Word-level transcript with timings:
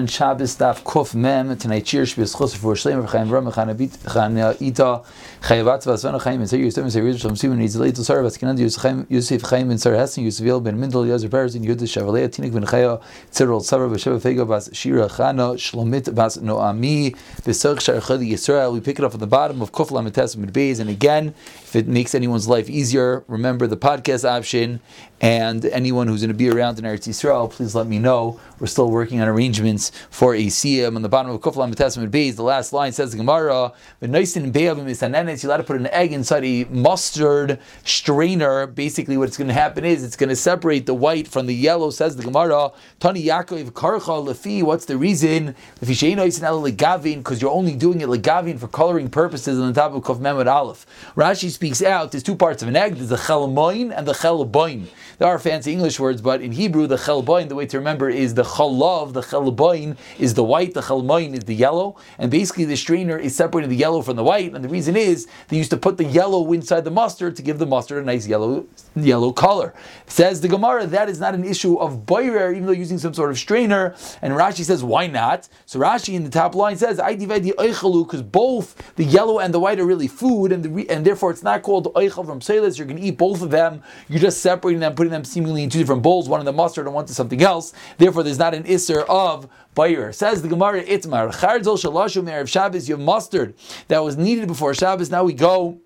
and 0.00 0.10
Shabbos 0.10 0.56
Daf 0.56 0.82
Kuf 0.82 1.14
Mem 1.14 1.56
tonight 1.58 1.84
Chos 1.84 2.12
for 2.14 2.74
Shleim 2.74 3.06
Chaim 3.06 3.28
Ram 3.28 3.48
Ita 3.48 5.02
Chaim 5.42 5.68
and 5.68 5.82
and 5.82 6.00
Simon 6.00 6.18
Chaim 6.18 6.56
Chaim 9.42 9.70
and 9.70 10.40
Yel 10.40 10.60
ben 10.60 10.80
Peres 11.30 11.54
and 11.54 11.66
Yud 11.66 11.80
Shavalei 11.82 12.28
Tinik 12.28 12.52
ben 12.52 12.64
Chaya 12.64 13.02
B'Sheva 13.30 14.48
Bas 14.48 14.70
Shira 14.72 15.08
Chana 15.08 15.54
Shlomit 15.56 16.14
Bas 16.14 16.38
Noami 16.38 17.14
Shar 17.44 17.96
Chadi 17.96 18.30
Yisrael 18.30 18.72
we 18.72 18.80
pick 18.80 18.98
it 18.98 19.04
up 19.04 19.12
at 19.12 19.20
the 19.20 19.26
bottom 19.26 19.60
of 19.60 19.70
Kuf 19.70 19.90
Lamites 19.90 20.34
Mid 20.36 20.54
Beis 20.54 20.80
and 20.80 20.88
again 20.88 21.34
if 21.62 21.76
it 21.76 21.86
makes 21.86 22.14
anyone's 22.14 22.48
life 22.48 22.70
easier 22.70 23.22
remember 23.28 23.66
the 23.66 23.76
podcast 23.76 24.28
option 24.28 24.80
and 25.20 25.66
anyone 25.66 26.08
who's 26.08 26.22
going 26.22 26.28
to 26.28 26.34
be 26.34 26.48
around 26.48 26.78
in 26.78 26.84
Eretz 26.86 27.06
Yisrael 27.06 27.50
please 27.50 27.74
let 27.74 27.86
me 27.86 27.98
know 27.98 28.40
we're 28.58 28.66
still 28.66 28.90
working 28.90 29.20
on 29.20 29.28
arrangements 29.28 29.89
for 30.10 30.34
a 30.34 30.46
siyam 30.46 30.96
on 30.96 31.02
the 31.02 31.08
bottom 31.08 31.30
of 31.30 31.40
Kuflam 31.40 31.74
Testament 31.74 32.12
Beis. 32.12 32.36
The 32.36 32.42
last 32.42 32.72
line 32.72 32.92
says 32.92 33.12
the 33.12 33.16
Gemara, 33.16 33.72
"V'noisin 34.02 34.52
be'avim 34.52 34.86
isanenes." 34.86 35.42
You're 35.42 35.50
allowed 35.50 35.58
to 35.58 35.64
put 35.64 35.76
an 35.76 35.88
egg 35.88 36.12
inside 36.12 36.44
a 36.44 36.64
mustard 36.64 37.58
strainer. 37.84 38.66
Basically, 38.66 39.16
what's 39.16 39.36
going 39.36 39.48
to 39.48 39.54
happen 39.54 39.84
is 39.84 40.02
it's 40.02 40.16
going 40.16 40.30
to 40.30 40.36
separate 40.36 40.86
the 40.86 40.94
white 40.94 41.28
from 41.28 41.46
the 41.46 41.54
yellow. 41.54 41.90
Says 41.90 42.16
the 42.16 42.22
Gemara, 42.22 42.72
"Tani 42.98 43.22
Yaakov 43.22 43.72
karcha 43.72 44.24
lefi." 44.26 44.62
What's 44.62 44.84
the 44.84 44.96
reason? 44.96 45.54
Because 45.80 46.02
you're 47.42 47.50
only 47.50 47.74
doing 47.74 48.00
it 48.00 48.08
legavin 48.08 48.58
for 48.58 48.68
coloring 48.68 49.08
purposes 49.08 49.58
on 49.58 49.66
the 49.66 49.80
top 49.80 49.94
of 49.94 50.02
Kuf 50.02 50.18
Mehmet 50.18 50.46
Aleph. 50.46 50.86
Rashi 51.16 51.50
speaks 51.50 51.82
out. 51.82 52.10
There's 52.12 52.22
two 52.22 52.36
parts 52.36 52.62
of 52.62 52.68
an 52.68 52.76
egg. 52.76 52.96
There's 52.96 53.08
the 53.08 53.16
chelamoin 53.16 53.92
and 53.96 54.06
the 54.06 54.12
chelaboin. 54.12 54.86
There 55.20 55.28
are 55.28 55.38
fancy 55.38 55.70
English 55.70 56.00
words, 56.00 56.22
but 56.22 56.40
in 56.40 56.52
Hebrew, 56.52 56.86
the 56.86 56.96
chelboin, 56.96 57.50
the 57.50 57.54
way 57.54 57.66
to 57.66 57.76
remember 57.76 58.08
is 58.08 58.32
the 58.32 58.42
chalav, 58.42 59.12
the 59.12 59.20
chelboin 59.20 59.98
is 60.18 60.32
the 60.32 60.42
white, 60.42 60.72
the 60.72 60.80
chalmoin 60.80 61.34
is 61.34 61.44
the 61.44 61.54
yellow, 61.54 61.96
and 62.16 62.30
basically 62.30 62.64
the 62.64 62.74
strainer 62.74 63.18
is 63.18 63.36
separating 63.36 63.68
the 63.68 63.76
yellow 63.76 64.00
from 64.00 64.16
the 64.16 64.24
white, 64.24 64.54
and 64.54 64.64
the 64.64 64.68
reason 64.70 64.96
is 64.96 65.28
they 65.48 65.58
used 65.58 65.68
to 65.72 65.76
put 65.76 65.98
the 65.98 66.06
yellow 66.06 66.50
inside 66.54 66.84
the 66.84 66.90
mustard 66.90 67.36
to 67.36 67.42
give 67.42 67.58
the 67.58 67.66
mustard 67.66 68.02
a 68.02 68.06
nice 68.06 68.26
yellow 68.26 68.64
yellow 68.96 69.30
color. 69.30 69.74
Says 70.06 70.40
the 70.40 70.48
Gemara, 70.48 70.86
that 70.86 71.10
is 71.10 71.20
not 71.20 71.34
an 71.34 71.44
issue 71.44 71.76
of 71.76 72.06
boirer, 72.06 72.52
even 72.52 72.64
though 72.64 72.72
using 72.72 72.96
some 72.96 73.12
sort 73.12 73.28
of 73.28 73.38
strainer, 73.38 73.94
and 74.22 74.32
Rashi 74.32 74.64
says, 74.64 74.82
why 74.82 75.06
not? 75.06 75.50
So 75.66 75.78
Rashi 75.80 76.14
in 76.14 76.24
the 76.24 76.30
top 76.30 76.54
line 76.54 76.78
says, 76.78 76.98
I 76.98 77.14
divide 77.14 77.44
the 77.44 77.52
oichalu, 77.58 78.06
because 78.06 78.22
both 78.22 78.94
the 78.96 79.04
yellow 79.04 79.38
and 79.38 79.52
the 79.52 79.60
white 79.60 79.80
are 79.80 79.84
really 79.84 80.08
food, 80.08 80.50
and, 80.50 80.64
the, 80.64 80.88
and 80.88 81.04
therefore 81.04 81.30
it's 81.30 81.42
not 81.42 81.60
called 81.60 81.92
oichal 81.92 82.24
from 82.24 82.40
selis, 82.40 82.78
you're 82.78 82.86
going 82.86 82.96
to 82.98 83.06
eat 83.06 83.18
both 83.18 83.42
of 83.42 83.50
them, 83.50 83.82
you're 84.08 84.18
just 84.18 84.40
separating 84.40 84.80
them, 84.80 84.94
putting 84.94 85.09
them 85.10 85.24
seemingly 85.24 85.62
in 85.62 85.70
two 85.70 85.78
different 85.78 86.02
bowls, 86.02 86.28
one 86.28 86.40
in 86.40 86.46
the 86.46 86.52
mustard 86.52 86.86
and 86.86 86.94
one 86.94 87.06
to 87.06 87.14
something 87.14 87.42
else, 87.42 87.72
therefore 87.98 88.22
there's 88.22 88.38
not 88.38 88.54
an 88.54 88.64
isser 88.64 89.04
of 89.08 89.48
Bayer. 89.74 90.12
Says 90.12 90.42
the 90.42 90.48
Gemara 90.48 90.82
Itmar, 90.84 91.32
Charzel 91.32 91.78
Shalashu 91.78 92.24
Me'erev 92.24 92.48
Shabbos, 92.48 92.88
you 92.88 92.96
have 92.96 93.04
mustard 93.04 93.54
that 93.88 94.02
was 94.02 94.16
needed 94.16 94.48
before 94.48 94.74
Shabbos, 94.74 95.10
now 95.10 95.24
we 95.24 95.32
go 95.32 95.80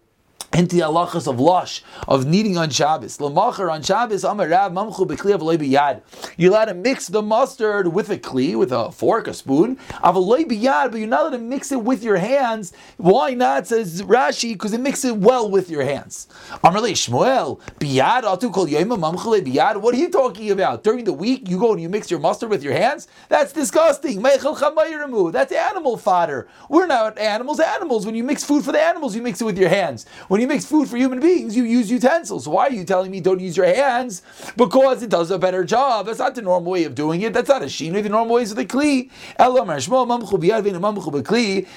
into 0.54 0.76
the 0.76 0.82
halachas 0.82 1.26
of 1.26 1.40
lush, 1.40 1.82
of 2.06 2.26
kneading 2.26 2.56
on 2.56 2.70
Shabbos. 2.70 3.18
Lamacher 3.18 3.70
on 3.70 3.82
Shabbos, 3.82 4.22
Amar 4.24 4.48
Rav 4.48 4.72
Mamchu 4.72 5.06
Bekli 5.06 5.58
Biyad. 5.58 6.00
You're 6.36 6.52
allowed 6.52 6.66
to 6.66 6.74
mix 6.74 7.08
the 7.08 7.22
mustard 7.22 7.88
with 7.92 8.08
a 8.10 8.16
kli, 8.16 8.56
with 8.56 8.70
a 8.70 8.92
fork, 8.92 9.26
a 9.26 9.34
spoon. 9.34 9.76
Avalei 10.04 10.44
Biyad, 10.44 10.92
but 10.92 10.98
you're 10.98 11.08
not 11.08 11.22
allowed 11.22 11.30
to 11.30 11.38
mix 11.38 11.72
it 11.72 11.82
with 11.82 12.04
your 12.04 12.16
hands. 12.16 12.72
Why 12.98 13.34
not? 13.34 13.66
Says 13.66 14.02
Rashi, 14.02 14.52
because 14.52 14.72
it 14.72 14.80
mixes 14.80 15.10
it 15.10 15.16
well 15.16 15.50
with 15.50 15.68
your 15.68 15.82
hands. 15.82 16.28
Amar 16.62 16.82
Shmuel 16.82 17.60
Biyad 17.80 18.22
Atu 18.22 18.52
Kol 18.52 18.66
Yema 18.66 18.96
Mamchu 18.96 19.44
Biyad. 19.44 19.80
What 19.80 19.94
are 19.94 19.98
you 19.98 20.08
talking 20.08 20.50
about? 20.52 20.84
During 20.84 21.04
the 21.04 21.12
week, 21.12 21.48
you 21.48 21.58
go 21.58 21.72
and 21.72 21.82
you 21.82 21.88
mix 21.88 22.10
your 22.10 22.20
mustard 22.20 22.50
with 22.50 22.62
your 22.62 22.74
hands? 22.74 23.08
That's 23.28 23.52
disgusting. 23.52 24.22
That's 24.22 25.52
animal 25.52 25.96
fodder. 25.96 26.46
We're 26.68 26.86
not 26.86 27.18
animals. 27.18 27.58
Animals. 27.58 28.06
When 28.06 28.14
you 28.14 28.22
mix 28.22 28.44
food 28.44 28.64
for 28.64 28.70
the 28.72 28.80
animals, 28.80 29.16
you 29.16 29.22
mix 29.22 29.40
it 29.40 29.44
with 29.44 29.58
your 29.58 29.68
hands. 29.68 30.06
When 30.28 30.43
you 30.44 30.48
mix 30.48 30.66
food 30.66 30.88
for 30.88 30.98
human 30.98 31.20
beings, 31.20 31.56
you 31.56 31.64
use 31.64 31.90
utensils. 31.90 32.46
Why 32.46 32.66
are 32.66 32.72
you 32.72 32.84
telling 32.84 33.10
me 33.10 33.20
don't 33.20 33.40
use 33.40 33.56
your 33.56 33.66
hands? 33.66 34.20
Because 34.56 35.02
it 35.02 35.08
does 35.08 35.30
a 35.30 35.38
better 35.38 35.64
job. 35.64 36.04
That's 36.04 36.18
not 36.18 36.34
the 36.34 36.42
normal 36.42 36.72
way 36.72 36.84
of 36.84 36.94
doing 36.94 37.22
it. 37.22 37.32
That's 37.32 37.48
not 37.48 37.62
a 37.62 37.66
shinui. 37.66 38.02
The 38.02 38.10
normal 38.10 38.36
way 38.36 38.42
is 38.42 38.54
the 38.54 38.66
kli. 38.66 39.10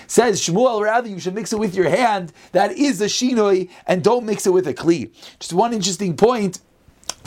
Says 0.07 0.41
Shmuel, 0.41 0.81
rather 0.81 1.07
you 1.07 1.19
should 1.19 1.33
mix 1.33 1.53
it 1.53 1.59
with 1.59 1.75
your 1.75 1.89
hand. 1.89 2.33
That 2.51 2.73
is 2.73 2.99
a 2.99 3.05
shinui, 3.05 3.69
and 3.85 4.03
don't 4.03 4.25
mix 4.25 4.45
it 4.45 4.51
with 4.51 4.67
a 4.67 4.73
kli. 4.73 5.11
Just 5.39 5.53
one 5.53 5.73
interesting 5.73 6.17
point. 6.17 6.59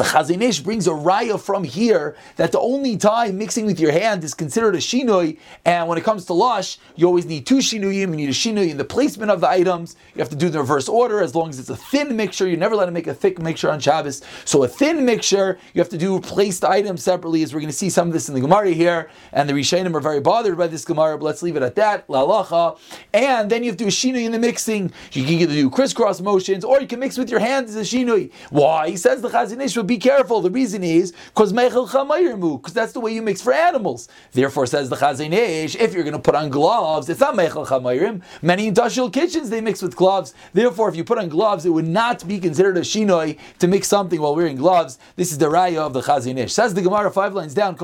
The 0.01 0.07
Chazon 0.07 0.41
Ish 0.41 0.61
brings 0.61 0.87
a 0.87 0.93
raya 0.93 1.39
from 1.39 1.63
here 1.63 2.17
that 2.37 2.53
the 2.53 2.59
only 2.59 2.97
time 2.97 3.37
mixing 3.37 3.67
with 3.67 3.79
your 3.79 3.93
hand 3.93 4.25
is 4.25 4.33
considered 4.33 4.75
a 4.75 4.79
shinui, 4.79 5.37
and 5.67 5.89
when 5.89 5.99
it 5.99 6.05
comes 6.05 6.25
to 6.25 6.33
lush, 6.33 6.79
you 6.97 7.07
always 7.07 7.27
need 7.27 7.45
two 7.45 7.59
shinuyim. 7.59 7.93
You 7.93 8.07
need 8.07 8.31
a 8.31 8.33
shinui 8.33 8.71
in 8.71 8.79
the 8.79 8.85
placement 8.87 9.31
of 9.31 9.43
the 9.43 9.51
items. 9.51 9.97
You 10.15 10.21
have 10.21 10.31
to 10.31 10.37
do 10.37 10.49
the 10.49 10.61
reverse 10.61 10.89
order 10.89 11.21
as 11.23 11.35
long 11.35 11.51
as 11.51 11.59
it's 11.59 11.69
a 11.69 11.77
thin 11.77 12.17
mixture. 12.17 12.49
You're 12.49 12.57
never 12.57 12.77
allowed 12.77 12.87
to 12.87 12.93
make 12.93 13.09
a 13.09 13.13
thick 13.13 13.39
mixture 13.39 13.71
on 13.71 13.79
Shabbos. 13.79 14.23
So 14.47 14.63
a 14.63 14.69
thin 14.69 15.05
mixture, 15.05 15.59
you 15.75 15.83
have 15.83 15.91
to 15.91 15.99
do 15.99 16.19
place 16.19 16.61
the 16.61 16.71
items 16.71 17.03
separately. 17.03 17.43
As 17.43 17.53
we're 17.53 17.61
going 17.61 17.69
to 17.69 17.77
see 17.77 17.91
some 17.91 18.07
of 18.07 18.15
this 18.15 18.27
in 18.27 18.35
the 18.35 18.41
Gemara 18.41 18.71
here, 18.71 19.11
and 19.35 19.47
the 19.51 19.53
Rishonim 19.53 19.95
are 19.95 20.01
very 20.01 20.21
bothered 20.21 20.57
by 20.57 20.69
this 20.69 20.87
Gemara. 20.87 21.19
But 21.19 21.27
let's 21.27 21.43
leave 21.43 21.57
it 21.57 21.63
at 21.63 21.75
that. 21.75 22.09
La 22.09 22.75
And 23.13 23.51
then 23.51 23.63
you 23.63 23.69
have 23.69 23.77
to 23.77 23.85
do 23.85 23.89
a 23.89 23.93
shinui 23.93 24.25
in 24.25 24.33
the 24.33 24.39
mixing. 24.39 24.93
You 25.13 25.25
can 25.25 25.35
either 25.35 25.53
do 25.53 25.69
crisscross 25.69 26.23
motions, 26.23 26.65
or 26.65 26.81
you 26.81 26.87
can 26.87 27.01
mix 27.01 27.19
with 27.19 27.29
your 27.29 27.41
hands 27.41 27.77
as 27.77 27.93
a 27.93 27.97
shinui. 27.97 28.33
Why? 28.49 28.89
He 28.89 28.97
says 28.97 29.21
the 29.21 29.29
Chazon 29.29 29.63
Ish 29.63 29.77
be 29.91 29.99
careful. 29.99 30.41
The 30.41 30.51
reason 30.51 30.85
is 30.85 31.13
because 31.35 31.53
because 31.53 32.73
that's 32.73 32.93
the 32.93 33.01
way 33.01 33.13
you 33.13 33.23
mix 33.23 33.43
for 33.43 33.53
animals. 33.53 34.09
Therefore, 34.33 34.67
says 34.67 34.89
the 34.89 34.97
Chazon 34.97 35.33
Ish, 35.33 35.75
if 35.75 35.93
you're 35.93 36.05
going 36.05 36.15
to 36.15 36.21
put 36.21 36.37
on 36.37 36.49
gloves, 36.49 37.09
it's 37.09 37.21
not 37.21 37.35
mechel 37.35 37.67
chamayrim. 37.67 38.23
Many 38.41 38.69
industrial 38.69 39.11
kitchens 39.11 39.51
they 39.51 39.61
mix 39.61 39.83
with 39.83 39.97
gloves. 39.97 40.33
Therefore, 40.53 40.89
if 40.89 40.95
you 40.95 41.03
put 41.03 41.19
on 41.19 41.29
gloves, 41.29 41.67
it 41.67 41.71
would 41.71 41.89
not 41.89 42.27
be 42.29 42.39
considered 42.39 42.77
a 42.77 42.83
shinoi 42.83 43.37
to 43.59 43.67
mix 43.67 43.89
something 43.89 44.21
while 44.21 44.37
wearing 44.37 44.57
gloves. 44.57 44.99
This 45.17 45.33
is 45.33 45.39
the 45.39 45.47
raya 45.47 45.79
of 45.79 45.93
the 45.93 46.03
Chazon 46.03 46.39
Ish. 46.39 46.53
Says 46.53 46.75
the 46.75 46.83
Gemara 46.83 47.11
five 47.11 47.35
lines 47.35 47.55
down. 47.55 47.75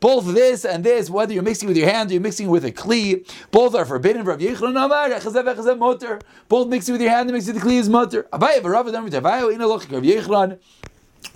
Both 0.00 0.34
this 0.34 0.64
and 0.64 0.84
this, 0.84 1.10
whether 1.10 1.32
you're 1.32 1.42
mixing 1.42 1.68
with 1.68 1.76
your 1.76 1.88
hand 1.88 2.10
or 2.10 2.14
you're 2.14 2.22
mixing 2.22 2.50
with 2.50 2.64
a 2.64 2.72
kli, 2.72 3.28
both 3.50 3.74
are 3.74 3.86
forbidden. 3.86 4.24
Both 6.48 6.68
mixing 6.68 6.92
with 6.92 7.00
your 7.00 7.10
hand 7.10 7.28
and 7.28 7.32
mixing 7.32 7.54
with 7.54 7.62
the 7.62 7.68
kli 7.68 7.78
is 7.78 7.88
mutter. 7.88 8.25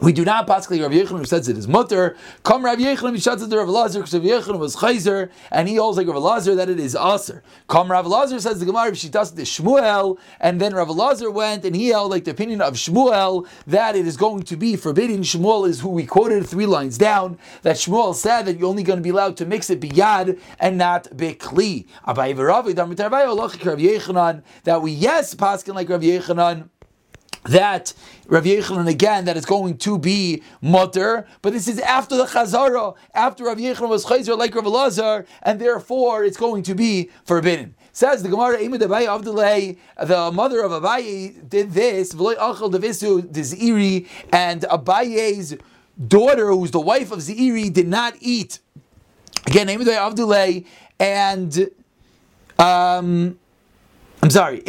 We 0.00 0.14
do 0.14 0.24
not 0.24 0.46
pascally 0.46 0.80
Rav 0.80 0.92
Yechon 0.92 1.18
who 1.18 1.24
says 1.26 1.46
it 1.48 1.58
is 1.58 1.68
mutter. 1.68 2.16
Come 2.42 2.64
Rav 2.64 2.78
Yechon 2.78 3.12
Mishatz 3.14 3.46
the 3.46 3.58
Rav 3.58 3.68
Lazar 3.68 3.98
because 3.98 4.14
Rav 4.14 4.22
Yechon 4.22 4.58
was 4.58 4.76
chayzer 4.76 5.30
and 5.50 5.68
he 5.68 5.76
holds 5.76 5.98
like 5.98 6.06
Rav 6.06 6.16
Lazar 6.16 6.54
that 6.54 6.70
it 6.70 6.80
is 6.80 6.96
aser. 6.96 7.42
Come 7.68 7.90
Rav 7.90 8.06
Lazar 8.06 8.40
says 8.40 8.60
the 8.60 8.66
Gemara 8.66 8.94
she 8.94 9.10
does 9.10 9.34
the 9.34 9.42
Shmuel 9.42 10.18
and 10.40 10.58
then 10.58 10.74
Rav 10.74 10.88
Lazar 10.88 11.30
went 11.30 11.66
and 11.66 11.76
he 11.76 11.88
held 11.88 12.10
like 12.10 12.24
the 12.24 12.30
opinion 12.30 12.62
of 12.62 12.74
Shmuel 12.74 13.46
that 13.66 13.94
it 13.94 14.06
is 14.06 14.16
going 14.16 14.42
to 14.44 14.56
be 14.56 14.74
forbidden. 14.74 15.20
Shmuel 15.20 15.68
is 15.68 15.80
who 15.80 15.90
we 15.90 16.06
quoted 16.06 16.46
three 16.46 16.66
lines 16.66 16.96
down 16.96 17.38
that 17.60 17.76
Shmuel 17.76 18.14
said 18.14 18.46
that 18.46 18.58
you're 18.58 18.70
only 18.70 18.82
going 18.82 18.98
to 18.98 19.02
be 19.02 19.10
allowed 19.10 19.36
to 19.36 19.44
mix 19.44 19.68
it 19.68 19.80
biyad 19.80 20.40
and 20.58 20.78
not 20.78 21.04
bekli. 21.10 21.86
That 24.64 24.82
we 24.82 24.92
yes 24.92 25.34
paskin 25.34 25.74
like 25.74 25.90
Rav 25.90 26.00
Yechonon 26.00 26.70
that 27.44 27.92
Rav 28.26 28.44
Yechanan 28.44 28.88
again 28.88 29.24
that 29.24 29.36
is 29.36 29.44
going 29.44 29.78
to 29.78 29.98
be 29.98 30.42
mutter, 30.60 31.26
but 31.42 31.52
this 31.52 31.68
is 31.68 31.78
after 31.80 32.16
the 32.16 32.24
Chazara, 32.24 32.94
after 33.14 33.44
Rav 33.44 33.58
Yechanan 33.58 33.88
was 33.88 34.04
Chazer 34.04 34.36
like 34.36 34.54
Rav 34.54 34.66
Lazar, 34.66 35.26
and 35.42 35.60
therefore 35.60 36.24
it's 36.24 36.36
going 36.36 36.62
to 36.64 36.74
be 36.74 37.10
forbidden. 37.24 37.74
Says 37.92 38.22
the 38.22 38.28
Gemara, 38.28 38.58
the 38.58 40.30
mother 40.32 40.62
of 40.62 40.70
Abaye 40.70 41.48
did 41.48 41.72
this, 41.72 42.12
Vloy 42.14 42.36
Akhil 42.36 42.70
de 42.70 42.78
Visual 42.78 43.22
Ziri, 43.22 44.06
and 44.32 44.62
Abaye's 44.62 45.56
daughter, 46.06 46.50
who's 46.50 46.70
the 46.70 46.80
wife 46.80 47.10
of 47.10 47.18
Ziri, 47.18 47.72
did 47.72 47.88
not 47.88 48.14
eat. 48.20 48.60
Again, 49.46 49.68
Abdullah, 49.68 50.60
and 51.00 51.70
um, 52.58 53.38
I'm 54.22 54.30
sorry, 54.30 54.62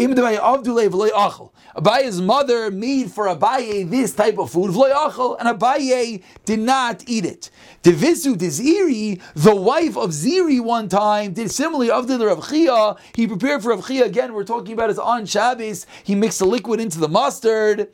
Abaye's 1.76 2.22
mother 2.22 2.70
made 2.70 3.12
for 3.12 3.26
Abaye 3.26 3.90
this 3.90 4.14
type 4.14 4.38
of 4.38 4.52
food, 4.52 4.70
and 4.72 5.60
Abaye 5.60 6.22
did 6.46 6.60
not 6.60 7.04
eat 7.08 7.26
it. 7.26 7.50
Devisu 7.84 8.36
Ziri, 8.36 9.22
the 9.36 9.56
wife 9.56 9.98
of 9.98 10.12
Ziri, 10.12 10.62
one 10.62 10.90
time 10.90 11.34
did 11.34 11.52
similarly 11.52 11.90
of 11.90 12.08
the 12.08 12.20
Rav 12.20 12.48
Chia. 12.50 12.96
He 13.16 13.28
prepared 13.28 13.64
for 13.64 13.70
Rav 13.70 13.88
Chia 13.88 14.06
again. 14.06 14.34
We're 14.34 14.44
talking 14.44 14.74
about 14.74 14.90
his 14.90 15.00
on 15.00 15.26
Shabbos. 15.26 15.86
He 16.04 16.16
mixed 16.16 16.40
the 16.40 16.46
liquid 16.46 16.80
into 16.80 17.00
the 17.00 17.08
mustard, 17.08 17.90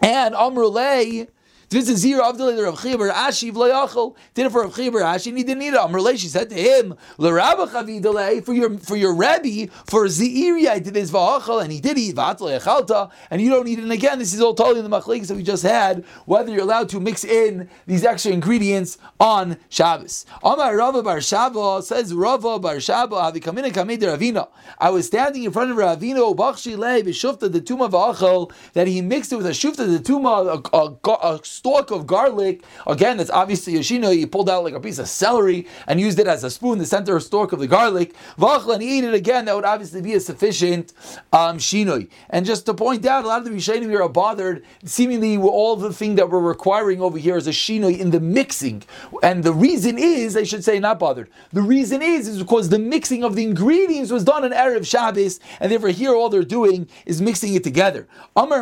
and 0.00 0.34
Amrulay 0.34 1.28
This 1.70 1.88
is 1.88 1.98
zero 1.98 2.28
of 2.28 2.38
the 2.38 2.44
Rav 2.44 2.74
of 2.74 2.98
bar 2.98 3.08
Ashi 3.08 3.50
v'layachol. 3.52 4.14
Did 4.34 4.46
it 4.46 4.52
for 4.52 4.62
Rav 4.62 4.74
Chia 4.76 4.92
bar 4.92 5.00
Ashi, 5.00 5.28
and 5.28 5.38
he 5.38 5.44
didn't 5.44 5.60
need 5.60 5.74
it. 5.74 5.80
Amrle, 5.80 6.16
she 6.18 6.28
said 6.28 6.50
to 6.50 6.54
him, 6.54 6.94
"L'Rabba 7.18 7.66
chavidale 7.68 8.44
for 8.44 8.52
your 8.52 8.78
for 8.78 8.96
your 8.96 9.14
Rebbe 9.14 9.72
for 9.86 10.04
Zeiri 10.06 10.68
I 10.68 10.78
did 10.78 10.94
this 10.94 11.10
v'achol, 11.10 11.62
and 11.62 11.72
he 11.72 11.80
did 11.80 11.98
eat 11.98 12.16
v'atzle 12.16 12.60
echalta, 12.60 13.10
and 13.30 13.40
you 13.40 13.50
don't 13.50 13.64
need 13.64 13.78
it. 13.78 13.82
And 13.82 13.92
again, 13.92 14.18
this 14.18 14.34
is 14.34 14.40
all 14.40 14.54
totally 14.54 14.80
in 14.80 14.90
the 14.90 14.96
machlekes 14.96 15.28
that 15.28 15.36
we 15.36 15.42
just 15.42 15.62
had. 15.62 16.04
Whether 16.26 16.52
you're 16.52 16.62
allowed 16.62 16.88
to 16.90 17.00
mix 17.00 17.24
in 17.24 17.68
these 17.86 18.04
extra 18.04 18.32
ingredients 18.32 18.98
on 19.18 19.56
Shabbos. 19.68 20.26
Amar 20.42 20.76
Rava 20.76 21.02
bar 21.02 21.18
Shava 21.18 21.82
says 21.82 22.12
Rava 22.12 22.58
bar 22.58 22.76
Shava 22.76 23.32
havikamina 23.32 23.72
kamid 23.72 24.00
Ravina. 24.00 24.48
I 24.78 24.90
was 24.90 25.06
standing 25.06 25.44
in 25.44 25.50
front 25.50 25.70
of 25.70 25.76
Ravina 25.76 26.34
Bachshi 26.36 26.76
Le 26.76 27.02
b'shufta 27.02 27.50
the 27.50 27.60
tuma 27.60 27.90
v'achol 27.90 28.52
that 28.74 28.86
he 28.86 29.00
mixed 29.00 29.32
it 29.32 29.36
with 29.36 29.46
a 29.46 29.50
shufta 29.50 29.76
the 29.76 29.98
tuma 29.98 30.62
a, 30.72 30.76
a, 30.76 31.34
a 31.34 31.44
stalk 31.54 31.90
of 31.90 32.06
garlic. 32.06 32.64
Again, 32.86 33.16
that's 33.16 33.30
obviously 33.30 33.76
a 33.76 33.80
shino. 33.80 34.12
He 34.12 34.26
pulled 34.26 34.50
out 34.50 34.64
like 34.64 34.74
a 34.74 34.80
piece 34.80 34.98
of 34.98 35.08
celery 35.08 35.66
and 35.86 36.00
used 36.00 36.18
it 36.18 36.26
as 36.26 36.44
a 36.44 36.50
spoon, 36.50 36.78
the 36.78 36.86
center 36.86 37.16
of 37.16 37.22
stalk 37.22 37.52
of 37.52 37.60
the 37.60 37.66
garlic. 37.66 38.14
He 38.38 38.98
ate 38.98 39.04
it 39.04 39.14
again. 39.14 39.44
That 39.44 39.54
would 39.56 39.64
obviously 39.64 40.02
be 40.02 40.14
a 40.14 40.20
sufficient 40.20 40.92
um, 41.32 41.58
shinoi. 41.58 42.08
And 42.30 42.44
just 42.44 42.66
to 42.66 42.74
point 42.74 43.06
out, 43.06 43.24
a 43.24 43.28
lot 43.28 43.38
of 43.38 43.44
the 43.44 43.50
Rishonim 43.50 43.88
here 43.88 44.02
are 44.02 44.08
bothered. 44.08 44.64
Seemingly, 44.84 45.36
all 45.36 45.76
the 45.76 45.92
thing 45.92 46.16
that 46.16 46.28
we're 46.30 46.40
requiring 46.40 47.00
over 47.00 47.18
here 47.18 47.36
is 47.36 47.46
a 47.46 47.56
shinoi 47.62 47.98
in 47.98 48.10
the 48.10 48.20
mixing, 48.20 48.82
and 49.22 49.44
the 49.44 49.52
reason 49.52 49.98
is, 49.98 50.36
I 50.36 50.44
should 50.50 50.64
say, 50.64 50.78
not 50.78 50.98
bothered. 50.98 51.28
The 51.52 51.62
reason 51.62 52.02
is 52.02 52.28
is 52.28 52.38
because 52.38 52.68
the 52.68 52.78
mixing 52.78 53.22
of 53.24 53.36
the 53.36 53.44
ingredients 53.44 54.10
was 54.10 54.24
done 54.24 54.44
on 54.44 54.50
erev 54.50 54.86
Shabbos, 54.86 55.40
and 55.60 55.70
therefore 55.70 55.90
here 55.90 56.14
all 56.14 56.28
they're 56.28 56.42
doing 56.58 56.88
is 57.06 57.22
mixing 57.28 57.54
it 57.54 57.64
together. 57.64 58.06
Amar 58.36 58.60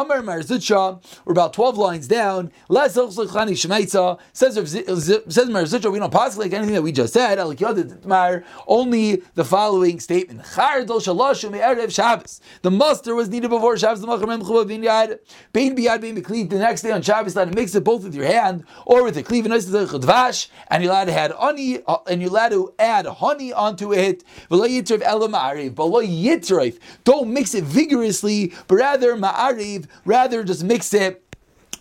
Amar 0.00 0.22
Mar 0.28 0.40
Zutra, 0.40 0.84
we're 1.24 1.32
about 1.32 1.52
twelve 1.52 1.76
lines 1.86 2.06
down. 2.08 2.23
Says 4.32 4.54
says 4.54 5.48
Mar 5.48 5.62
Zutra, 5.62 5.92
we 5.92 5.98
don't 5.98 6.12
pass 6.12 6.36
like 6.36 6.52
anything 6.52 6.74
that 6.74 6.82
we 6.82 6.92
just 6.92 7.12
said. 7.12 7.38
Only 8.66 9.22
the 9.34 9.44
following 9.44 10.00
statement: 10.00 10.42
The 10.44 12.70
muster 12.70 13.14
was 13.14 13.28
needed 13.28 13.50
before 13.50 13.76
Shabbos. 13.76 14.00
The 14.00 14.06
next 16.58 16.82
day 16.82 16.90
on 16.90 17.02
Shabbos, 17.02 17.36
let 17.36 17.54
mix 17.54 17.74
it 17.74 17.84
both 17.84 18.04
with 18.04 18.14
your 18.14 18.26
hand 18.26 18.64
or 18.86 19.02
with 19.02 19.16
a 19.16 19.22
cleave 19.22 19.46
and 19.46 19.54
you're 20.82 20.92
allowed 20.92 21.04
to 21.04 21.12
add 21.12 21.30
honey, 21.32 21.80
uh, 21.86 21.98
and 22.08 22.20
you're 22.20 22.30
allowed 22.30 22.50
to 22.50 22.74
add 22.78 23.06
honey 23.06 23.52
onto 23.52 23.92
it. 23.92 24.24
Don't 27.04 27.32
mix 27.32 27.54
it 27.54 27.64
vigorously, 27.64 28.52
but 28.68 28.76
rather 28.76 29.16
ma'ariv, 29.16 29.86
rather 30.04 30.44
just 30.44 30.64
mix 30.64 30.94
it 30.94 31.23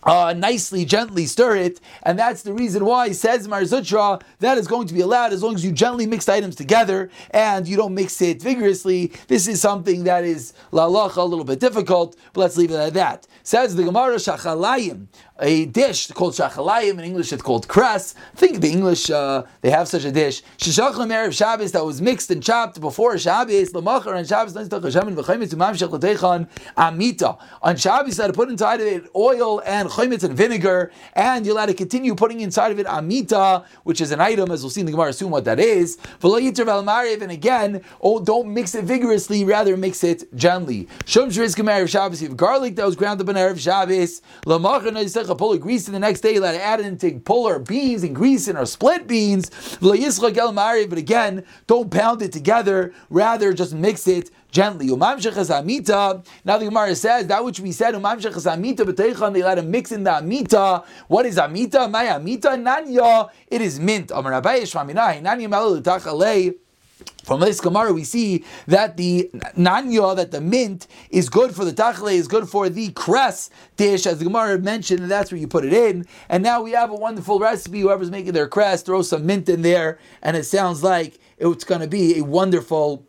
uh, 0.06 0.34
nicely, 0.36 0.86
gently 0.86 1.26
stir 1.26 1.56
it, 1.56 1.80
and 2.04 2.18
that's 2.18 2.44
the 2.44 2.54
reason 2.54 2.86
why 2.86 3.12
says 3.12 3.48
Marzutra 3.48 4.22
that 4.40 4.58
is 4.58 4.68
going 4.68 4.88
to 4.88 4.94
be 4.94 5.02
allowed 5.02 5.34
as 5.34 5.44
long 5.44 5.56
as 5.56 5.64
you 5.64 5.72
gently 5.72 6.06
mix 6.06 6.28
items 6.28 6.56
together 6.56 7.10
and 7.32 7.68
you 7.68 7.78
don't 7.78 7.94
mix 7.94 8.22
it 8.22 8.42
vigorously. 8.42 9.12
This 9.28 9.48
is 9.48 9.62
something 9.62 10.04
that 10.04 10.24
is 10.24 10.54
la 10.72 10.86
a 10.86 11.26
little 11.26 11.46
bit 11.46 11.60
difficult, 11.60 12.16
but 12.34 12.42
let's 12.42 12.58
leave 12.58 12.72
it 12.72 12.76
at 12.76 12.94
that. 12.94 13.28
Says 13.44 13.76
the 13.76 13.84
Gemara 13.84 14.16
Shachalayim 14.16 15.08
a 15.40 15.66
dish 15.66 16.08
called 16.12 16.34
shachalayim. 16.34 16.94
In 16.94 17.00
English, 17.02 17.34
it's 17.34 17.42
called 17.42 17.68
cress. 17.68 18.14
Think 18.36 18.62
the 18.62 18.70
English 18.70 19.10
uh, 19.10 19.44
they 19.62 19.70
have 19.70 19.88
such 19.88 20.06
a 20.06 20.12
dish. 20.12 20.44
Shishachlam 20.58 21.10
erev 21.10 21.34
Shabbos 21.34 21.72
that 21.72 21.86
was 21.86 22.02
mixed 22.02 22.30
and 22.32 22.42
chopped 22.42 22.80
before 22.80 23.18
Shabbos. 23.18 23.74
Lamachar 23.74 24.16
and 24.16 24.28
Shabbos 24.28 24.56
amita. 26.78 27.38
On 27.62 27.76
Shabbos, 27.76 28.18
to 28.18 28.34
put 28.34 28.50
inside 28.50 28.82
of 28.82 28.88
it 28.88 29.10
oil 29.16 29.62
and 29.66 29.90
chaymitz 29.90 30.24
and 30.24 30.36
vinegar, 30.36 30.92
and 31.14 31.46
you're 31.46 31.56
allowed 31.56 31.68
to 31.68 31.74
continue 31.74 32.16
putting 32.16 32.42
inside 32.42 32.72
of 32.72 32.80
it 32.80 32.86
amita, 32.88 33.66
which 33.84 34.02
is 34.02 34.12
an 34.12 34.22
item, 34.22 34.52
as 34.52 34.62
we'll 34.62 34.70
see 34.70 34.82
in 34.82 34.86
the 34.86 34.92
Gemara 34.92 35.14
soon 35.14 35.30
what 35.30 35.46
that 35.46 35.60
is. 35.60 35.98
And 36.24 37.32
again, 37.32 37.82
oh, 38.02 38.24
don't 38.24 38.54
mix 38.54 38.76
it 38.76 38.86
vigorously, 38.86 39.44
rather 39.44 39.78
mix 39.78 40.04
it 40.04 40.34
gently. 40.36 40.88
Shum 41.06 41.30
erev 41.30 41.90
Shabbos. 41.90 42.22
You 42.22 42.30
have 42.30 42.38
garlic 42.38 42.76
that 42.76 42.86
was 42.86 42.96
ground 42.96 43.22
up 43.22 43.30
in 43.30 43.36
erev 43.36 43.60
Shabbos. 43.60 44.22
Lamachar 44.46 44.94
a 45.34 45.54
of 45.54 45.62
grease, 45.62 45.88
and 45.88 45.96
the 45.96 46.00
next 46.00 46.22
day 46.22 46.40
let 46.40 46.54
to 46.54 46.62
add 46.62 46.80
it 46.80 46.86
into 46.86 47.20
puller 47.20 47.60
beans 47.60 48.04
and 48.04 48.16
grease 48.16 48.48
in 48.48 48.56
or 48.58 48.66
split 48.66 49.08
beans. 49.08 49.50
But 49.82 50.00
again, 50.00 51.44
don't 51.68 51.92
pound 51.92 52.22
it 52.22 52.32
together, 52.32 52.94
rather 53.10 53.54
just 53.54 53.74
mix 53.74 54.08
it 54.08 54.32
gently. 54.52 54.88
Now 54.88 55.16
the 55.16 56.66
Gemara 56.66 56.96
says 56.96 57.28
that 57.28 57.44
which 57.44 57.60
we 57.60 57.72
said, 57.72 57.94
they 57.94 59.44
let 59.44 59.58
him 59.58 59.72
mix 59.72 59.92
in 59.92 60.04
the 60.04 60.18
amita. 60.18 60.84
What 61.08 61.26
is 61.26 61.38
amita? 61.38 61.88
My 61.88 62.04
amita 62.16 62.50
nanya. 62.50 63.30
It 63.48 63.62
is 63.62 63.80
mint. 63.80 64.12
From 67.24 67.40
this 67.40 67.62
Gemara, 67.62 67.94
we 67.94 68.04
see 68.04 68.44
that 68.68 68.98
the 68.98 69.30
nanya, 69.58 70.16
that 70.16 70.32
the 70.32 70.42
mint, 70.42 70.88
is 71.10 71.30
good 71.30 71.56
for 71.56 71.64
the 71.64 71.72
tachle, 71.72 72.14
is 72.14 72.28
good 72.28 72.50
for 72.50 72.68
the 72.70 72.92
cress 72.92 73.50
dish, 73.78 74.06
as 74.06 74.20
the 74.20 74.26
Gemara 74.26 74.60
mentioned, 74.60 75.00
and 75.00 75.12
that's 75.12 75.32
where 75.32 75.40
you 75.40 75.48
put 75.48 75.64
it 75.66 75.74
in. 75.74 76.06
And 76.28 76.44
now 76.44 76.62
we 76.62 76.72
have 76.72 76.92
a 76.92 76.96
wonderful 76.96 77.40
recipe. 77.40 77.80
Whoever's 77.80 78.12
making 78.12 78.34
their 78.34 78.48
cress, 78.48 78.82
throw 78.82 79.02
some 79.02 79.26
mint 79.26 79.48
in 79.48 79.62
there, 79.62 80.00
and 80.22 80.36
it 80.36 80.44
sounds 80.44 80.84
like 80.84 81.18
it's 81.38 81.64
going 81.64 81.82
to 81.82 81.88
be 81.88 82.20
a 82.20 82.24
wonderful 82.24 83.06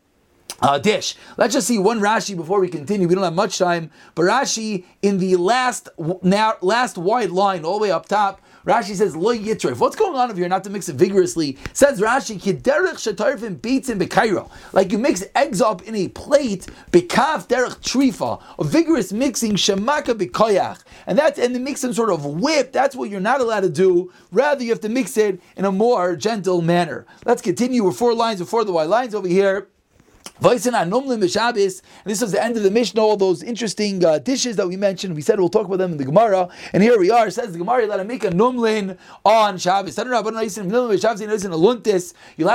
uh, 0.61 0.79
dish. 0.79 1.17
Let's 1.37 1.55
just 1.55 1.67
see 1.67 1.79
one 1.79 2.01
Rashi 2.01 2.37
before 2.37 2.61
we 2.61 2.69
continue. 2.69 3.09
We 3.09 3.15
don't 3.15 3.25
have 3.25 3.35
much 3.35 3.59
time, 3.59 3.91
but 4.15 4.23
Rashi 4.23 4.85
in 5.03 5.19
the 5.19 5.37
last 5.37 5.89
now 6.23 6.55
last 6.61 6.97
wide 6.97 7.31
line, 7.31 7.65
all 7.65 7.79
the 7.79 7.83
way 7.83 7.91
up 7.91 8.07
top, 8.07 8.41
Rashi 8.65 8.95
says 8.95 9.15
lo 9.15 9.35
yitrif. 9.35 9.79
What's 9.79 9.97
going 9.97 10.17
on 10.17 10.31
over 10.31 10.39
here? 10.39 10.49
Not 10.49 10.65
to 10.65 10.71
mix 10.71 10.89
it 10.89 10.97
vigorously. 10.97 11.59
Says 11.73 12.01
Rashi 12.01 12.41
kiderech 12.41 12.95
shetarfim 12.95 13.59
beatzim 13.61 14.03
bekairo. 14.03 14.51
Like 14.73 14.91
you 14.91 14.99
mix 14.99 15.23
eggs 15.35 15.61
up 15.61 15.83
in 15.83 15.95
a 15.95 16.09
plate 16.09 16.67
bekaf 16.91 17.47
derech 17.49 17.79
trifa. 17.81 18.43
A 18.59 18.65
vigorous 18.65 19.13
mixing 19.13 19.53
shemaka 19.53 20.15
bekoyach, 20.15 20.83
and 21.07 21.19
that's 21.19 21.39
and 21.39 21.53
to 21.55 21.61
mix 21.61 21.81
some 21.81 21.93
sort 21.93 22.11
of 22.11 22.25
whip. 22.25 22.73
That's 22.73 22.97
what 22.97 23.11
you're 23.11 23.21
not 23.21 23.41
allowed 23.41 23.61
to 23.61 23.71
do. 23.71 24.13
Rather, 24.33 24.65
you 24.65 24.71
have 24.71 24.81
to 24.81 24.89
mix 24.89 25.17
it 25.17 25.41
in 25.57 25.65
a 25.65 25.73
more 25.73 26.17
gentle 26.17 26.63
manner. 26.63 27.07
Let's 27.27 27.43
continue. 27.43 27.85
We're 27.85 27.93
four 27.93 28.15
lines 28.15 28.41
before 28.41 28.65
the 28.65 28.73
white 28.73 28.89
lines 28.89 29.15
over 29.15 29.29
here. 29.29 29.69
This 30.41 30.67
is 30.67 30.73
the 32.33 32.41
end 32.43 32.57
of 32.57 32.63
the 32.65 32.71
Mishnah, 32.71 33.01
all 33.01 33.17
those 33.17 33.43
interesting 33.43 34.05
uh, 34.05 34.19
dishes 34.19 34.57
that 34.57 34.67
we 34.67 34.77
mentioned. 34.77 35.15
We 35.15 35.23
said 35.23 35.39
we'll 35.39 35.49
talk 35.49 35.67
about 35.67 35.79
them 35.79 35.93
in 35.93 35.97
the 35.99 36.05
Gemara. 36.05 36.49
And 36.73 36.83
here 36.83 36.99
we 36.99 37.11
are. 37.11 37.29
It 37.29 37.33
says 37.33 37.53
the 37.53 37.59
Gemara, 37.59 37.83
you 37.83 37.89
let 37.89 38.01
him 38.01 38.09
make 38.09 38.25
a 38.25 38.31
numlin 38.31 38.99
on 39.25 39.59
Shabbos. 39.59 39.97
You're 39.97 40.13
allowed 40.13 40.23
to 40.25 40.33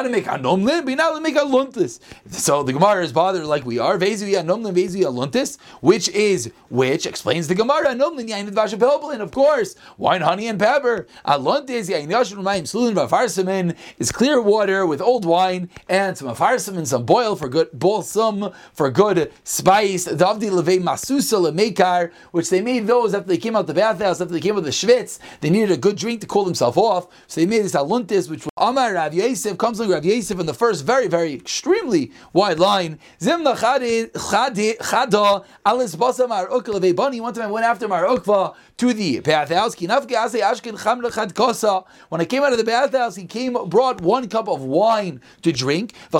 make 0.09 0.27
a 0.27 0.37
numlin, 0.37 0.81
but 0.83 0.89
you're 0.89 0.97
not 0.97 1.11
allowed 1.11 1.15
to 1.15 1.21
make 1.21 1.35
a 1.35 1.39
luntis. 1.39 1.99
So 2.29 2.63
the 2.63 2.73
Gemara 2.73 3.03
is 3.03 3.13
bothered 3.13 3.45
like 3.45 3.65
we 3.65 3.79
are. 3.79 3.97
Vezu 3.97 4.27
a 4.37 4.43
numlin, 4.43 4.73
vezu 4.73 5.01
a 5.01 5.11
luntis, 5.11 5.57
which 5.81 6.09
is, 6.09 6.51
which 6.69 7.05
explains 7.05 7.47
the 7.47 7.55
Gemara. 7.55 7.95
Numlin, 7.95 8.27
yainid 8.29 8.51
vashapelpelin, 8.51 9.21
of 9.21 9.31
course. 9.31 9.75
Wine, 9.97 10.21
honey, 10.21 10.47
and 10.47 10.59
pepper. 10.59 11.07
A 11.23 11.39
luntis, 11.39 11.89
yain 11.89 12.07
yashun 12.07 12.43
mayim 12.43 12.63
slulin 12.63 12.93
vafarsamin, 12.93 13.75
is 13.99 14.11
clear 14.11 14.41
water 14.41 14.85
with 14.85 15.01
old 15.01 15.23
wine 15.25 15.69
and 15.87 16.17
some 16.17 16.27
afarsamin, 16.27 16.85
some 16.85 17.05
boil 17.05 17.35
for 17.35 17.47
good 17.47 17.58
balsam 17.73 18.51
for 18.73 18.89
good 18.89 19.31
spice. 19.43 20.07
Davdi 20.07 20.49
levei 20.49 20.79
masusa 20.79 21.39
lemekar, 21.51 22.11
which 22.31 22.49
they 22.49 22.61
made 22.61 22.87
those 22.87 23.13
after 23.13 23.27
they 23.27 23.37
came 23.37 23.55
out 23.55 23.67
the 23.67 23.73
bathhouse, 23.73 24.21
after 24.21 24.33
they 24.33 24.39
came 24.39 24.57
out 24.57 24.63
the 24.63 24.69
schwitz. 24.69 25.19
They 25.41 25.49
needed 25.49 25.71
a 25.71 25.77
good 25.77 25.97
drink 25.97 26.21
to 26.21 26.27
cool 26.27 26.45
themselves 26.45 26.77
off, 26.77 27.07
so 27.27 27.41
they 27.41 27.47
made 27.47 27.63
this 27.63 27.73
aluntis, 27.73 28.29
which 28.29 28.45
was 28.45 28.51
Amar 28.57 28.93
Rav 28.93 29.13
Yosef 29.13 29.57
comes 29.57 29.79
like 29.79 29.89
Rav 29.89 30.05
Yosef 30.05 30.39
in 30.39 30.45
the 30.45 30.53
first 30.53 30.85
very 30.85 31.07
very 31.07 31.33
extremely 31.33 32.11
wide 32.33 32.59
line. 32.59 32.99
Zimna 33.19 33.55
chada 33.55 35.43
alis 35.65 35.95
basam 35.95 36.31
ar 36.31 36.47
ukla 36.47 36.95
bani. 36.95 37.21
One 37.21 37.33
time 37.33 37.47
I 37.47 37.51
went 37.51 37.65
after 37.65 37.87
Mar 37.87 38.05
Ukva 38.05 38.55
to 38.77 38.93
the 38.93 39.19
bathhouse. 39.19 39.75
When 42.09 42.21
I 42.21 42.25
came 42.25 42.43
out 42.43 42.51
of 42.51 42.57
the 42.57 42.63
bathhouse, 42.63 43.15
he 43.15 43.25
came 43.25 43.57
brought 43.69 44.01
one 44.01 44.27
cup 44.29 44.47
of 44.47 44.61
wine 44.61 45.21
to 45.41 45.51
drink. 45.51 45.93
The 46.11 46.19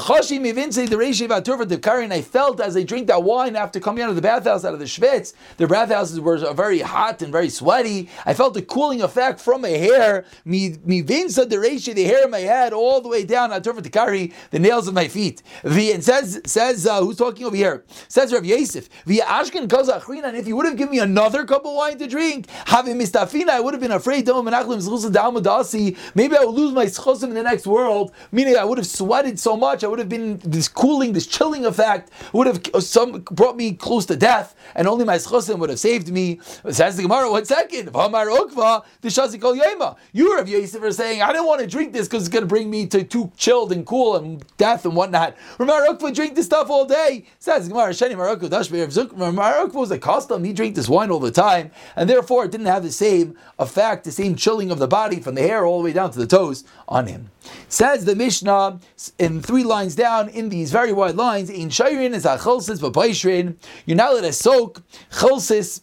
and 1.31 2.13
I 2.13 2.21
felt 2.21 2.59
as 2.59 2.75
I 2.75 2.83
drink 2.83 3.07
that 3.07 3.24
wine 3.24 3.55
after 3.55 3.79
coming 3.79 4.03
out 4.03 4.09
of 4.09 4.15
the 4.15 4.21
bathhouse, 4.21 4.65
out 4.65 4.74
of 4.74 4.79
the 4.79 4.86
schwitz, 4.86 5.33
the 5.57 5.67
bathhouses 5.67 6.19
were 6.19 6.38
very 6.53 6.79
hot 6.79 7.21
and 7.21 7.31
very 7.31 7.50
sweaty. 7.50 8.09
I 8.25 8.33
felt 8.33 8.53
the 8.53 8.62
cooling 8.62 9.01
effect 9.01 9.39
from 9.39 9.62
my 9.62 9.69
hair. 9.69 10.25
Me 10.45 10.71
vinsa 10.71 11.50
the 11.50 11.59
the 11.93 12.03
hair 12.03 12.25
in 12.25 12.31
my 12.31 12.39
head, 12.39 12.74
all 12.74 13.01
the 13.01 13.09
way 13.09 13.24
down. 13.24 13.50
The 13.50 14.39
nails 14.53 14.88
of 14.88 14.93
my 14.93 15.07
feet. 15.07 15.41
The, 15.63 15.91
And 15.91 16.03
says 16.03 16.41
says 16.45 16.88
uh, 16.88 17.01
who's 17.01 17.17
talking 17.17 17.45
over 17.45 17.55
here? 17.55 17.83
Says 18.07 18.33
Rav 18.33 18.45
Yosef. 18.45 18.89
The 19.05 19.21
Ashken 19.25 19.69
and 20.24 20.38
if 20.38 20.48
you 20.48 20.55
would 20.55 20.65
have 20.65 20.77
given 20.77 20.91
me 20.91 21.00
another 21.00 21.45
cup 21.45 21.65
of 21.65 21.74
wine 21.74 21.98
to 21.98 22.07
drink, 22.07 22.48
mistafina, 22.67 23.50
I 23.50 23.59
would 23.59 23.74
have 23.74 23.81
been 23.81 23.91
afraid. 23.91 24.27
Maybe 24.27 26.38
I 26.38 26.43
would 26.43 26.55
lose 26.55 26.74
my 26.74 26.86
schosim 26.86 27.24
in 27.24 27.33
the 27.33 27.43
next 27.43 27.67
world. 27.67 28.12
Meaning 28.31 28.57
I 28.57 28.63
would 28.63 28.77
have 28.77 28.88
sweated 28.88 29.39
so 29.39 29.55
much. 29.55 29.83
I 29.83 29.88
would 29.88 30.00
have 30.00 30.09
been 30.09 30.39
this 30.43 30.67
cooling, 30.67 31.13
this 31.19 31.27
chilling 31.27 31.65
effect 31.65 32.11
would 32.31 32.47
have 32.47 32.61
uh, 32.73 32.79
some 32.79 33.19
brought 33.23 33.57
me 33.57 33.73
close 33.73 34.05
to 34.05 34.15
death, 34.15 34.55
and 34.73 34.88
only 34.88 35.03
my 35.03 35.17
schusim 35.17 35.59
would 35.59 35.69
have 35.69 35.79
saved 35.79 36.09
me. 36.09 36.39
Says 36.69 36.95
the 36.95 37.03
Gemara, 37.03 37.29
one 37.29 37.43
second. 37.43 37.89
You, 40.13 40.38
Rav 40.38 40.47
Yosef, 40.47 40.81
are 40.81 40.91
saying, 40.93 41.21
I 41.21 41.33
don't 41.33 41.45
want 41.45 41.59
to 41.59 41.67
drink 41.67 41.91
this 41.91 42.07
because 42.07 42.23
it's 42.23 42.31
going 42.31 42.43
to 42.43 42.47
bring 42.47 42.69
me 42.69 42.88
to 42.88 43.03
too 43.03 43.33
chilled 43.35 43.73
and 43.73 43.85
cool 43.85 44.15
and 44.15 44.41
death 44.55 44.85
and 44.85 44.95
whatnot. 44.95 45.35
Ramar 45.57 45.88
Ukva 45.88 46.15
drink 46.15 46.35
this 46.35 46.45
stuff 46.45 46.69
all 46.69 46.85
day. 46.85 47.25
Says 47.39 47.67
Gemara, 47.67 47.89
Sheni 47.89 48.13
Marukva 48.13 49.11
Ramar 49.17 49.67
was 49.67 49.91
a 49.91 49.99
custom. 49.99 50.45
He 50.45 50.53
drank 50.53 50.75
this 50.75 50.88
wine 50.88 51.11
all 51.11 51.19
the 51.19 51.31
time, 51.31 51.71
and 51.97 52.09
therefore 52.09 52.45
it 52.45 52.51
didn't 52.51 52.67
have 52.67 52.83
the 52.83 52.93
same 52.93 53.38
effect, 53.57 54.05
the 54.05 54.11
same 54.11 54.38
chilling 54.38 54.71
of 54.71 54.79
the 54.79 54.88
body 54.88 55.19
from 55.19 55.35
the 55.35 55.41
hair 55.41 55.65
all 55.65 55.79
the 55.79 55.83
way 55.83 55.93
down 55.93 56.11
to 56.11 56.19
the 56.19 56.27
toes 56.27 56.63
on 56.88 57.07
him. 57.07 57.29
Says 57.68 58.06
the 58.06 58.15
Mishnah 58.15 58.79
in 59.18 59.41
three 59.41 59.63
lines 59.63 59.96
down 59.96 60.29
in 60.29 60.50
these 60.50 60.72
very 60.72 60.94
wide 60.94 61.15
lines, 61.15 61.50
in 61.50 61.70
Shairin 61.70 62.13
is 62.13 62.25
a 62.25 62.38
chelsis, 62.38 62.82
but 62.82 63.24
you're 63.86 63.98
not 63.98 64.12
allowed 64.12 64.22
to 64.22 64.34
soak 64.34 64.82
chelsis 65.12 65.82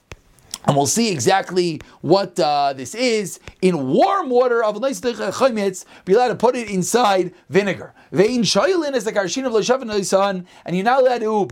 and 0.66 0.76
we'll 0.76 0.86
see 0.86 1.12
exactly 1.12 1.80
what 2.00 2.38
uh, 2.40 2.72
this 2.72 2.94
is. 2.94 3.38
In 3.62 3.88
warm 3.88 4.30
water, 4.30 4.64
of 4.64 4.80
nice 4.80 5.00
be 5.00 6.12
allowed 6.12 6.28
to 6.28 6.34
put 6.34 6.56
it 6.56 6.68
inside 6.68 7.32
vinegar. 7.48 7.94
Vein 8.12 8.42
shaylin 8.42 8.94
is 8.94 9.04
the 9.04 9.12
karshin 9.12 9.46
of 9.46 9.52
l'shavin 9.52 10.44
and 10.64 10.76
you're 10.76 10.84
not 10.84 11.02
allowed 11.02 11.20
to 11.20 11.48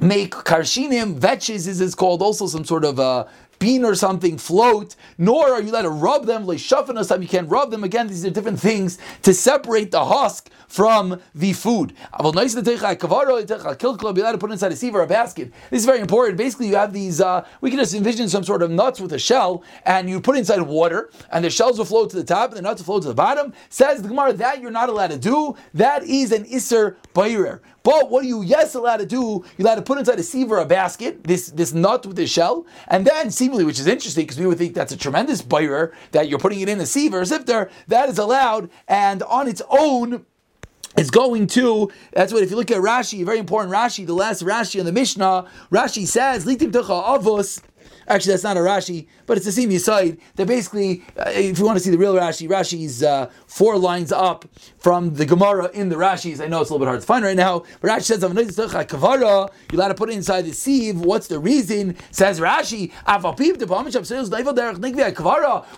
make 0.00 0.32
karshinim, 0.32 1.18
vetches 1.18 1.66
is 1.68 1.80
it's 1.80 1.94
called, 1.94 2.22
also 2.22 2.46
some 2.46 2.64
sort 2.64 2.84
of 2.84 2.98
uh, 2.98 3.24
bean 3.64 3.82
or 3.82 3.94
something 3.94 4.36
float, 4.36 4.94
nor 5.16 5.48
are 5.48 5.62
you 5.62 5.70
allowed 5.70 5.82
to 5.82 5.88
rub 5.88 6.26
them, 6.26 6.44
time 6.44 7.22
you 7.22 7.28
can't 7.28 7.48
rub 7.48 7.70
them. 7.70 7.82
Again, 7.82 8.08
these 8.08 8.22
are 8.26 8.28
different 8.28 8.60
things 8.60 8.98
to 9.22 9.32
separate 9.32 9.90
the 9.90 10.04
husk 10.04 10.50
from 10.68 11.18
the 11.34 11.54
food. 11.54 11.94
You'll 12.20 12.32
be 12.32 12.40
allowed 14.20 14.32
to 14.32 14.38
put 14.38 14.52
inside 14.52 14.72
a 14.72 14.76
sieve 14.76 14.94
or 14.94 15.00
a 15.00 15.06
basket. 15.06 15.50
This 15.70 15.80
is 15.80 15.86
very 15.86 16.00
important. 16.00 16.36
Basically, 16.36 16.68
you 16.68 16.76
have 16.76 16.92
these, 16.92 17.22
uh, 17.22 17.46
we 17.62 17.70
can 17.70 17.78
just 17.78 17.94
envision 17.94 18.28
some 18.28 18.44
sort 18.44 18.62
of 18.62 18.70
nuts 18.70 19.00
with 19.00 19.14
a 19.14 19.18
shell, 19.18 19.64
and 19.86 20.10
you 20.10 20.20
put 20.20 20.36
inside 20.36 20.60
water, 20.60 21.10
and 21.32 21.42
the 21.42 21.48
shells 21.48 21.78
will 21.78 21.86
float 21.86 22.10
to 22.10 22.16
the 22.16 22.24
top, 22.24 22.50
and 22.50 22.58
the 22.58 22.62
nuts 22.62 22.82
will 22.82 22.86
float 22.86 23.02
to 23.04 23.08
the 23.08 23.14
bottom. 23.14 23.54
Says 23.70 24.02
the 24.02 24.08
Gemara, 24.08 24.34
that 24.34 24.60
you're 24.60 24.70
not 24.70 24.90
allowed 24.90 25.10
to 25.12 25.18
do. 25.18 25.56
That 25.72 26.02
is 26.02 26.32
an 26.32 26.44
Isser 26.44 26.96
Bayrer. 27.14 27.60
But 27.82 28.10
what 28.10 28.24
are 28.24 28.26
you 28.26 28.42
yes 28.42 28.74
allowed 28.74 28.96
to 28.96 29.06
do? 29.06 29.44
You're 29.56 29.66
allowed 29.66 29.74
to 29.74 29.82
put 29.82 29.98
inside 29.98 30.18
a 30.18 30.22
sieve 30.22 30.50
or 30.50 30.58
a 30.58 30.64
basket, 30.64 31.22
this, 31.22 31.48
this 31.48 31.74
nut 31.74 32.06
with 32.06 32.16
the 32.16 32.26
shell, 32.26 32.66
and 32.88 33.06
then 33.06 33.30
which 33.62 33.78
is 33.78 33.86
interesting 33.86 34.24
because 34.24 34.40
we 34.40 34.46
would 34.46 34.58
think 34.58 34.74
that's 34.74 34.92
a 34.92 34.96
tremendous 34.96 35.42
buyer 35.42 35.92
that 36.10 36.28
you're 36.28 36.40
putting 36.40 36.60
it 36.60 36.68
in 36.68 36.80
a 36.80 36.86
sieve 36.86 37.14
or 37.14 37.20
a 37.20 37.26
sifter, 37.26 37.70
that 37.86 38.08
is 38.08 38.18
allowed, 38.18 38.70
and 38.88 39.22
on 39.22 39.46
its 39.46 39.62
own, 39.70 40.26
is 40.96 41.10
going 41.10 41.46
to, 41.48 41.90
that's 42.12 42.32
what, 42.32 42.42
if 42.42 42.50
you 42.50 42.56
look 42.56 42.70
at 42.70 42.78
Rashi, 42.78 43.24
very 43.24 43.38
important 43.38 43.72
Rashi, 43.72 44.06
the 44.06 44.14
last 44.14 44.42
Rashi 44.42 44.78
in 44.80 44.86
the 44.86 44.92
Mishnah, 44.92 45.46
Rashi 45.70 46.06
says, 46.06 46.46
Actually, 48.08 48.32
that's 48.32 48.44
not 48.44 48.56
a 48.56 48.60
Rashi, 48.60 49.06
but 49.26 49.36
it's 49.36 49.46
the 49.46 49.52
same 49.52 49.76
side. 49.78 50.18
That 50.36 50.46
basically, 50.46 51.02
uh, 51.18 51.30
if 51.30 51.58
you 51.58 51.64
want 51.64 51.78
to 51.78 51.84
see 51.84 51.90
the 51.90 51.98
real 51.98 52.14
Rashi, 52.14 52.48
Rashi's 52.48 53.02
uh, 53.02 53.30
four 53.46 53.78
lines 53.78 54.12
up 54.12 54.44
from 54.78 55.14
the 55.14 55.26
Gemara 55.26 55.70
in 55.72 55.88
the 55.88 55.96
Rashi's. 55.96 56.40
I 56.40 56.46
know 56.46 56.60
it's 56.60 56.70
a 56.70 56.74
little 56.74 56.86
bit 56.86 56.90
hard 56.90 57.00
to 57.00 57.06
find 57.06 57.24
right 57.24 57.36
now, 57.36 57.64
but 57.80 57.90
Rashi 57.90 58.02
says, 58.02 58.22
you're 58.22 59.80
allowed 59.80 59.88
to 59.88 59.94
put 59.94 60.10
it 60.10 60.14
inside 60.14 60.42
the 60.42 60.52
sieve. 60.52 61.00
What's 61.00 61.28
the 61.28 61.38
reason? 61.38 61.96
Says 62.10 62.40
Rashi, 62.40 62.92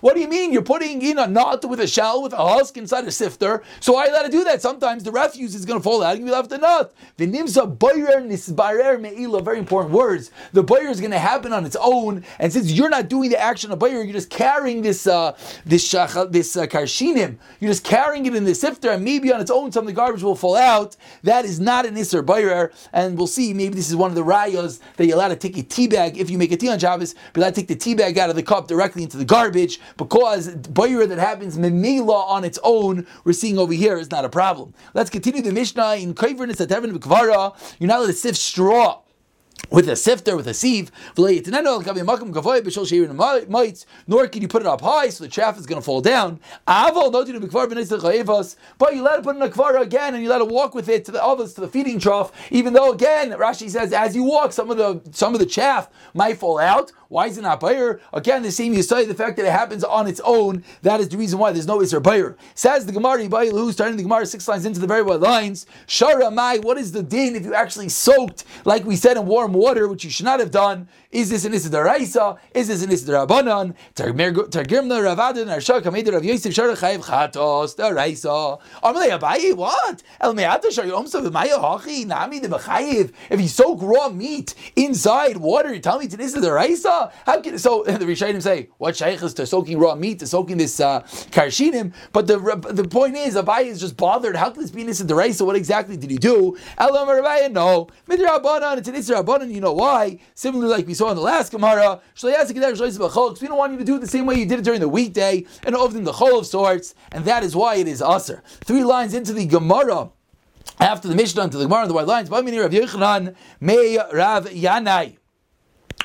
what 0.01 0.15
do 0.15 0.21
you 0.21 0.29
mean? 0.29 0.53
You're 0.53 0.63
putting 0.63 1.03
in 1.03 1.19
a 1.19 1.27
nut 1.27 1.69
with 1.69 1.81
a 1.81 1.87
shell, 1.87 2.23
with 2.23 2.33
a 2.33 2.37
husk 2.37 2.77
inside 2.77 3.05
a 3.05 3.11
sifter. 3.11 3.63
So 3.81 3.93
why 3.93 4.03
are 4.03 4.07
you 4.07 4.13
allowed 4.13 4.23
to 4.23 4.31
do 4.31 4.45
that? 4.45 4.63
Sometimes 4.63 5.05
the 5.05 5.13
refuse 5.13 5.55
is 5.55 5.65
going 5.65 5.79
to 5.79 5.83
fall 5.83 6.03
out 6.03 6.17
and 6.17 6.27
you 6.27 6.33
left 6.33 6.53
a 6.53 6.59
nut. 6.59 6.95
Very 7.17 9.59
important 9.59 9.95
words. 9.95 10.31
The 10.53 10.63
boyer 10.63 10.89
is 10.89 11.01
going 11.01 11.13
to 11.13 11.19
happen 11.19 11.53
on 11.53 11.65
its 11.65 11.77
own 11.81 12.16
and 12.39 12.53
since 12.53 12.71
you're 12.71 12.89
not 12.89 13.09
doing 13.09 13.31
the 13.31 13.41
action 13.41 13.71
of 13.73 13.79
Bayer, 13.79 14.03
you're 14.03 14.13
just 14.13 14.31
carrying 14.31 14.83
this 14.83 15.07
uh, 15.07 15.37
this 15.65 15.87
shach, 15.87 16.33
this 16.33 16.57
uh, 16.57 16.67
karshinim, 16.67 17.39
you're 17.61 17.71
just 17.71 17.85
carrying 17.85 18.27
it 18.27 18.35
in 18.35 18.45
the 18.45 18.55
sifter, 18.55 18.91
and 18.91 19.05
maybe 19.05 19.33
on 19.33 19.41
its 19.41 19.51
own 19.51 19.73
some 19.73 19.83
of 19.83 19.87
the 19.87 19.93
garbage 19.93 20.23
will 20.23 20.37
fall 20.37 20.57
out. 20.57 20.97
That 21.23 21.45
is 21.45 21.61
not 21.61 21.87
an 21.87 21.95
Isser 21.95 22.25
Bayer, 22.25 22.73
and 22.93 23.17
we'll 23.17 23.27
see, 23.27 23.53
maybe 23.53 23.75
this 23.75 23.89
is 23.89 23.97
one 23.97 24.11
of 24.11 24.17
the 24.17 24.25
rayos 24.25 24.81
that 24.97 25.07
you're 25.07 25.17
allowed 25.17 25.29
to 25.29 25.37
take 25.37 25.57
a 25.57 25.63
tea 25.63 25.89
bag, 25.89 26.19
if 26.19 26.31
you 26.31 26.39
make 26.39 26.53
a 26.53 26.57
tea 26.57 26.69
on 26.69 26.79
Shabbos, 26.79 27.15
allowed 27.35 27.51
to 27.51 27.55
take 27.55 27.69
the 27.69 27.77
tea 27.77 27.95
bag 27.95 28.19
out 28.19 28.31
of 28.31 28.37
the 28.37 28.43
cup 28.43 28.69
directly 28.69 29.03
into 29.03 29.17
the 29.17 29.25
garbage, 29.25 29.81
because 29.97 30.49
Bayer 30.49 31.07
that 31.07 31.19
happens 31.19 31.57
memela 31.59 32.27
on 32.29 32.45
its 32.45 32.59
own, 32.63 33.07
we're 33.25 33.33
seeing 33.33 33.59
over 33.59 33.73
here 33.73 33.97
is 33.97 34.11
not 34.11 34.25
a 34.25 34.29
problem. 34.29 34.75
Let's 34.95 35.11
continue 35.11 35.43
the 35.43 35.53
Mishnah 35.53 35.97
in 35.97 36.15
Kaivernis 36.15 36.61
at 36.61 36.71
Heaven 36.71 36.91
You're 36.91 37.89
not 37.89 37.99
allowed 37.99 38.07
to 38.07 38.13
sift 38.13 38.39
straw 38.39 39.01
with 39.71 39.89
a 39.89 39.97
sifter, 39.97 40.37
with 40.37 40.47
a 40.47 40.55
sieve, 40.55 40.91
nor 44.07 44.29
can 44.29 44.43
you 44.43 44.49
put 44.49 44.63
it 44.63 44.67
up 44.67 44.81
high 44.81 45.09
so 45.09 45.25
the 45.25 45.31
chaff 45.31 45.59
is 45.59 45.67
going 45.67 45.81
to 45.81 45.85
fall 45.85 46.01
down. 46.01 46.41
But 46.67 46.95
you 48.95 49.03
let 49.03 49.19
it 49.19 49.23
put 49.25 49.37
in 49.37 49.43
a 49.43 49.49
kvara 49.49 49.81
again 49.81 50.15
and 50.15 50.23
you 50.23 50.29
let 50.29 50.41
it 50.41 50.49
walk 50.49 50.75
with 50.75 50.89
it 50.89 51.05
to 51.07 51.13
the 51.13 51.23
others 51.23 51.55
to 51.55 51.61
the 51.61 51.69
feeding 51.69 51.99
trough, 51.99 52.33
even 52.51 52.73
though 52.73 52.93
again 52.93 53.31
Rashi 53.33 53.69
says 53.71 53.93
as 53.93 54.15
you 54.15 54.23
walk, 54.25 54.53
some 54.53 54.71
of 54.71 54.77
the 54.77 55.01
some 55.13 55.35
of 55.35 55.41
the 55.41 55.47
chaff 55.47 55.89
might 56.15 56.39
fall 56.39 56.59
out. 56.59 56.93
Why 57.09 57.27
is 57.27 57.39
it 57.39 57.43
not 57.43 57.61
Bayer? 57.61 58.01
Again, 58.13 58.43
the 58.43 58.51
same 58.51 58.73
you 58.73 58.83
say 58.83 59.05
the 59.05 59.15
fact 59.15 59.37
that 59.37 59.47
it 59.47 59.53
happens 59.53 59.85
on 59.85 60.09
its 60.09 60.21
own, 60.25 60.65
that 60.83 60.99
is 60.99 61.09
the 61.09 61.17
reason 61.17 61.39
why 61.39 61.53
there's 61.53 61.67
no 61.67 61.79
Isser 61.79 62.03
Bayer. 62.03 62.37
Says 62.57 62.85
the 62.85 62.91
Gemara, 62.93 63.25
who's 63.25 63.75
starting 63.75 63.97
the 63.97 64.03
Gemara 64.03 64.27
six 64.27 64.49
lines 64.49 64.67
into 64.67 64.81
the 64.81 64.89
very 64.89 65.03
wide 65.03 65.21
lines. 65.21 65.67
Shara 65.87 66.35
Mai, 66.35 66.59
what 66.59 66.79
is 66.79 66.91
the 66.91 67.05
din 67.05 67.37
if 67.37 67.45
you 67.45 67.55
actually 67.55 67.89
soaked, 67.91 68.45
like 68.65 68.85
we 68.85 68.97
said, 68.97 69.17
in 69.17 69.27
warm 69.27 69.53
water, 69.57 69.89
which 69.89 70.05
you 70.05 70.11
should 70.11 70.25
not 70.25 70.41
have 70.41 70.51
done? 70.51 70.89
Is 71.11 71.31
this 71.31 71.45
an 71.45 71.55
Issa 71.55 71.71
Daraisa? 71.71 72.39
Is 72.55 72.69
this 72.69 72.83
an 72.83 72.93
Issa 72.93 73.07
Darabanan? 73.07 73.75
Targimna 73.95 75.01
Ravadin 75.01 75.47
Arshak 75.47 75.83
Hamid 75.83 76.09
Rav 76.09 76.25
Yosef 76.25 76.53
Shara 76.55 76.77
Chayiv 76.77 77.05
Chatos 77.05 77.77
Daraisa. 77.77 78.61
Amalei 78.83 79.19
Abaye, 79.19 79.55
what? 79.57 80.03
El 80.21 80.35
Meata 80.35 80.71
Shar 80.71 80.85
Yomsa 80.85 81.27
V'maya 81.27 81.59
Hachi 81.61 82.07
Nami 82.07 82.41
De 82.41 82.49
B'chayiv. 82.49 83.13
If 83.31 83.41
you 83.41 83.49
soak 83.49 83.81
raw 83.83 84.09
meat 84.09 84.55
inside 84.77 85.39
water, 85.39 85.73
you 85.73 85.81
tell 85.81 85.99
me 85.99 86.09
to 86.09 86.21
Issa 86.21 86.41
Daraisa? 86.41 87.13
How 87.25 87.41
can 87.41 87.59
so 87.59 87.83
the 87.87 87.93
Rishayim 88.05 88.43
say 88.43 88.69
what 88.79 88.97
shaykh 88.97 89.23
is 89.23 89.35
to 89.35 89.47
soaking 89.47 89.79
raw 89.79 89.95
meat 89.95 90.19
to 90.21 90.27
soaking 90.27 90.59
this 90.59 90.81
uh, 90.81 91.01
karshinim? 91.31 91.93
But 92.13 92.27
the 92.27 92.39
the 92.73 92.87
point 92.89 93.17
is, 93.17 93.35
Abaye 93.37 93.67
is 93.67 93.81
just 93.81 93.97
bothered. 93.97 94.37
How 94.37 94.51
can 94.51 94.63
this 94.63 94.71
be 94.71 94.85
Nisa 94.85 95.07
So 95.33 95.45
What 95.45 95.57
exactly 95.57 95.97
did 95.97 96.11
he 96.11 96.19
do? 96.19 96.57
Elam 96.79 97.09
Rabbi, 97.09 97.49
no. 97.49 97.89
Midrabanan, 98.09 98.79
it's 98.79 98.89
an 98.89 98.95
You 99.51 99.61
know 99.61 99.73
why? 99.73 100.19
Similarly, 100.35 100.71
like 100.71 100.87
we 100.87 100.95
saw 100.95 101.11
in 101.11 101.17
the 101.17 101.23
last 101.23 101.53
Gemara, 101.53 102.01
we 102.23 102.31
don't 102.31 103.59
want 103.59 103.73
you 103.73 103.79
to 103.79 103.85
do 103.85 103.97
it 103.97 104.01
the 104.01 104.07
same 104.07 104.27
way 104.27 104.37
you 104.37 104.47
did 104.47 104.59
it 104.59 104.65
during 104.65 104.81
the 104.81 104.89
weekday 104.89 105.45
and 105.65 105.75
often 105.75 106.05
the 106.05 106.13
chol 106.13 106.39
of 106.39 106.47
sorts, 106.47 106.95
and 107.13 107.25
that 107.25 107.43
is 107.43 107.55
why 107.55 107.77
it 107.77 107.89
is 107.89 108.03
aser. 108.03 108.43
Three 108.47 108.85
lines 108.85 109.15
into 109.15 109.33
the 109.33 109.47
Gemara 109.47 110.11
after 110.81 111.09
the 111.09 111.15
Mishnah 111.15 111.49
to 111.49 111.59
the 111.59 111.65
Gemara 111.65 111.87
the 111.87 111.95
white 111.95 112.07
lines. 112.07 112.31
Rav 112.31 112.45
Yochanan, 112.45 113.35
May 113.61 113.99
Rav 114.13 114.47
Yanai. 114.47 115.17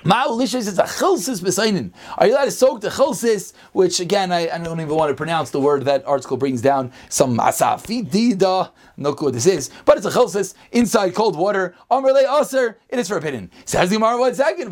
Ma'ulishis 0.04 0.68
is 0.68 0.80
a 0.80 0.84
chilsis 0.84 1.42
b'sainin. 1.42 1.92
Are 2.18 2.26
you 2.26 2.34
allowed 2.34 2.46
to 2.46 2.52
soak 2.52 2.82
the 2.82 2.90
chilsis, 2.90 3.54
which 3.72 4.00
again, 4.00 4.32
I, 4.32 4.50
I, 4.50 4.58
don't 4.58 4.82
even 4.82 4.96
want 4.96 5.12
to 5.12 5.16
pronounce 5.16 5.52
the 5.52 5.60
word 5.60 5.86
that 5.86 6.04
article 6.08 6.38
brings 6.38 6.60
down, 6.60 6.92
some 7.10 7.38
asafoetida, 7.38 8.72
no 9.02 9.14
clue 9.14 9.28
what 9.28 9.34
this 9.34 9.46
is, 9.46 9.70
but 9.86 9.98
it's 9.98 10.06
a 10.06 10.12
chilsis 10.12 10.54
inside 10.72 11.14
cold 11.16 11.36
water. 11.36 11.76
Amrle 11.90 12.42
aser, 12.42 12.78
it 12.90 13.00
is 13.00 13.08
forbidden. 13.08 13.52
Says 13.66 13.90
the 13.90 13.96
Gemara, 13.96 14.18
one 14.18 14.34
second, 14.34 14.72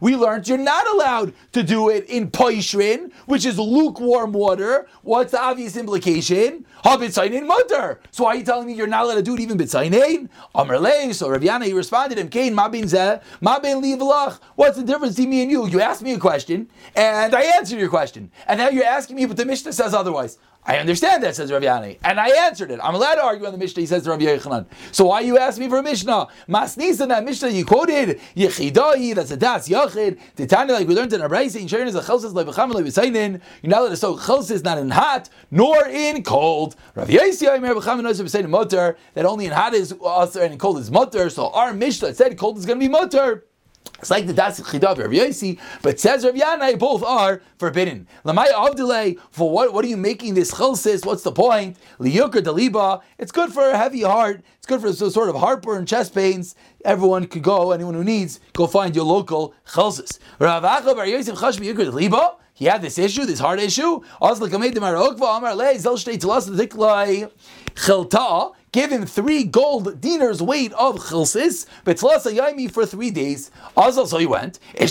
we 0.00 0.16
learned 0.16 0.48
you're 0.48 0.58
not 0.58 0.86
allowed 0.88 1.32
to 1.52 1.62
do 1.62 1.88
it 1.90 2.04
in 2.08 2.30
poishrin, 2.30 3.12
which 3.26 3.44
is 3.44 3.58
lukewarm 3.58 4.32
water. 4.32 4.86
What's 5.02 5.32
the 5.32 5.40
obvious 5.40 5.76
implication? 5.76 6.66
Habitzainin 6.84 7.46
mutter. 7.46 8.00
So 8.10 8.24
why 8.24 8.30
are 8.30 8.36
you 8.36 8.44
telling 8.44 8.66
me 8.66 8.74
you're 8.74 8.86
not 8.86 9.04
allowed 9.04 9.14
to 9.16 9.22
do 9.22 9.34
it 9.34 9.40
even 9.40 9.58
bitzainin? 9.58 10.28
Amrle, 10.54 11.14
so 11.14 11.28
Rav 11.28 11.42
he 11.62 11.72
responded, 11.72 12.18
him, 12.18 12.28
Kain, 12.28 12.54
mabin 12.54 12.82
What's 14.56 14.76
the 14.76 14.84
difference 14.84 15.16
between 15.16 15.30
me 15.30 15.42
and 15.42 15.50
you? 15.50 15.66
You 15.66 15.80
asked 15.80 16.02
me 16.02 16.14
a 16.14 16.18
question, 16.18 16.68
and 16.96 17.34
I 17.34 17.42
answered 17.56 17.78
your 17.78 17.88
question. 17.88 18.30
And 18.46 18.58
now 18.58 18.68
you're 18.68 18.84
asking 18.84 19.16
me, 19.16 19.26
but 19.26 19.36
the 19.36 19.44
Mishnah 19.44 19.72
says 19.72 19.94
otherwise. 19.94 20.38
I 20.64 20.76
understand 20.78 21.24
that, 21.24 21.34
says 21.34 21.50
Rav 21.50 21.60
Yani, 21.60 21.98
and 22.04 22.20
I 22.20 22.28
answered 22.46 22.70
it. 22.70 22.78
I'm 22.80 22.94
allowed 22.94 23.16
to 23.16 23.24
argue 23.24 23.46
on 23.46 23.52
the 23.52 23.58
Mishnah, 23.58 23.80
he 23.80 23.86
says 23.86 24.04
to 24.04 24.10
Rav 24.10 24.20
Yechanan. 24.20 24.66
So 24.92 25.06
why 25.06 25.20
you 25.20 25.36
ask 25.36 25.58
me 25.58 25.68
for 25.68 25.78
a 25.78 25.82
Mishnah? 25.82 26.28
Masnisa, 26.48 27.08
that 27.08 27.24
Mishnah 27.24 27.48
you 27.48 27.64
quoted, 27.64 28.20
Yechidai, 28.36 29.12
that's 29.16 29.32
a 29.32 29.36
Das 29.36 29.68
Yachid, 29.68 30.20
Titania, 30.36 30.74
like 30.74 30.86
we 30.86 30.94
learned 30.94 31.12
in 31.12 31.20
Abraisa, 31.20 31.60
in 31.60 31.66
Sharon 31.66 31.88
is 31.88 31.96
a 31.96 32.00
Chelsis, 32.00 32.32
like 32.32 32.46
Becham, 32.46 32.72
like 32.72 32.84
Besainin, 32.84 33.40
you're 33.60 33.70
not 33.70 33.80
allowed 33.80 33.88
to 33.88 33.96
soak 33.96 34.20
Chelsis 34.20 34.62
not 34.62 34.78
in 34.78 34.90
hot, 34.90 35.28
nor 35.50 35.88
in 35.88 36.22
cold. 36.22 36.76
Rav 36.94 37.08
Yesi, 37.08 37.48
I 37.48 37.54
remember 37.54 37.80
Becham, 37.80 37.98
and 37.98 38.06
Besainin 38.06 38.48
Mutter, 38.48 38.96
that 39.14 39.24
only 39.24 39.46
in 39.46 39.52
hot 39.52 39.74
is 39.74 39.92
usher 40.04 40.42
and 40.42 40.52
in 40.52 40.58
cold 40.60 40.78
is 40.78 40.92
Mutter, 40.92 41.28
so 41.28 41.50
our 41.50 41.74
Mishnah 41.74 42.14
said 42.14 42.38
cold 42.38 42.56
is 42.56 42.66
going 42.66 42.78
to 42.78 42.84
be 42.84 42.88
Mutter. 42.88 43.46
It's 43.98 44.10
like 44.10 44.26
the 44.26 44.32
Das 44.32 44.60
Chidav 44.60 44.98
Rav 44.98 45.10
Yosi, 45.10 45.60
but 45.80 46.00
says 46.00 46.24
Rav 46.24 46.34
Yanai, 46.34 46.76
both 46.76 47.04
are 47.04 47.40
forbidden. 47.58 48.08
Lamai 48.24 48.46
Avdilay, 48.48 49.16
for 49.30 49.48
what, 49.48 49.72
what 49.72 49.84
are 49.84 49.88
you 49.88 49.96
making 49.96 50.34
this 50.34 50.50
chilsis? 50.50 51.04
What's 51.04 51.22
the 51.22 51.30
point? 51.30 51.76
Liyukr 52.00 52.42
Daliba, 52.42 53.00
it's 53.18 53.30
good 53.30 53.52
for 53.52 53.70
a 53.70 53.76
heavy 53.76 54.02
heart, 54.02 54.42
it's 54.56 54.66
good 54.66 54.80
for 54.80 54.92
sort 54.92 55.28
of 55.28 55.36
heartburn, 55.36 55.86
chest 55.86 56.14
pains. 56.14 56.56
Everyone 56.84 57.28
could 57.28 57.44
go, 57.44 57.70
anyone 57.70 57.94
who 57.94 58.02
needs, 58.02 58.40
go 58.54 58.66
find 58.66 58.96
your 58.96 59.04
local 59.04 59.54
chilsis. 59.72 60.18
Rav 60.40 60.64
Acha 60.64 60.96
Bar 60.96 61.06
Yosef 61.06 61.36
Chash 61.36 61.60
Liyukr 61.60 61.88
Daliba, 61.88 62.36
he 62.54 62.64
had 62.64 62.82
this 62.82 62.98
issue, 62.98 63.24
this 63.24 63.38
heart 63.38 63.60
issue. 63.60 64.02
Give 68.72 68.90
him 68.90 69.04
three 69.04 69.44
gold 69.44 70.00
dinars 70.00 70.40
weight 70.40 70.72
of 70.72 70.96
chilsis, 70.96 71.66
betzlas 71.84 72.24
yaimi 72.24 72.70
for 72.70 72.86
three 72.86 73.10
days. 73.10 73.50
Also, 73.76 74.06
so 74.06 74.16
he 74.16 74.24
went. 74.24 74.58
So 74.78 74.86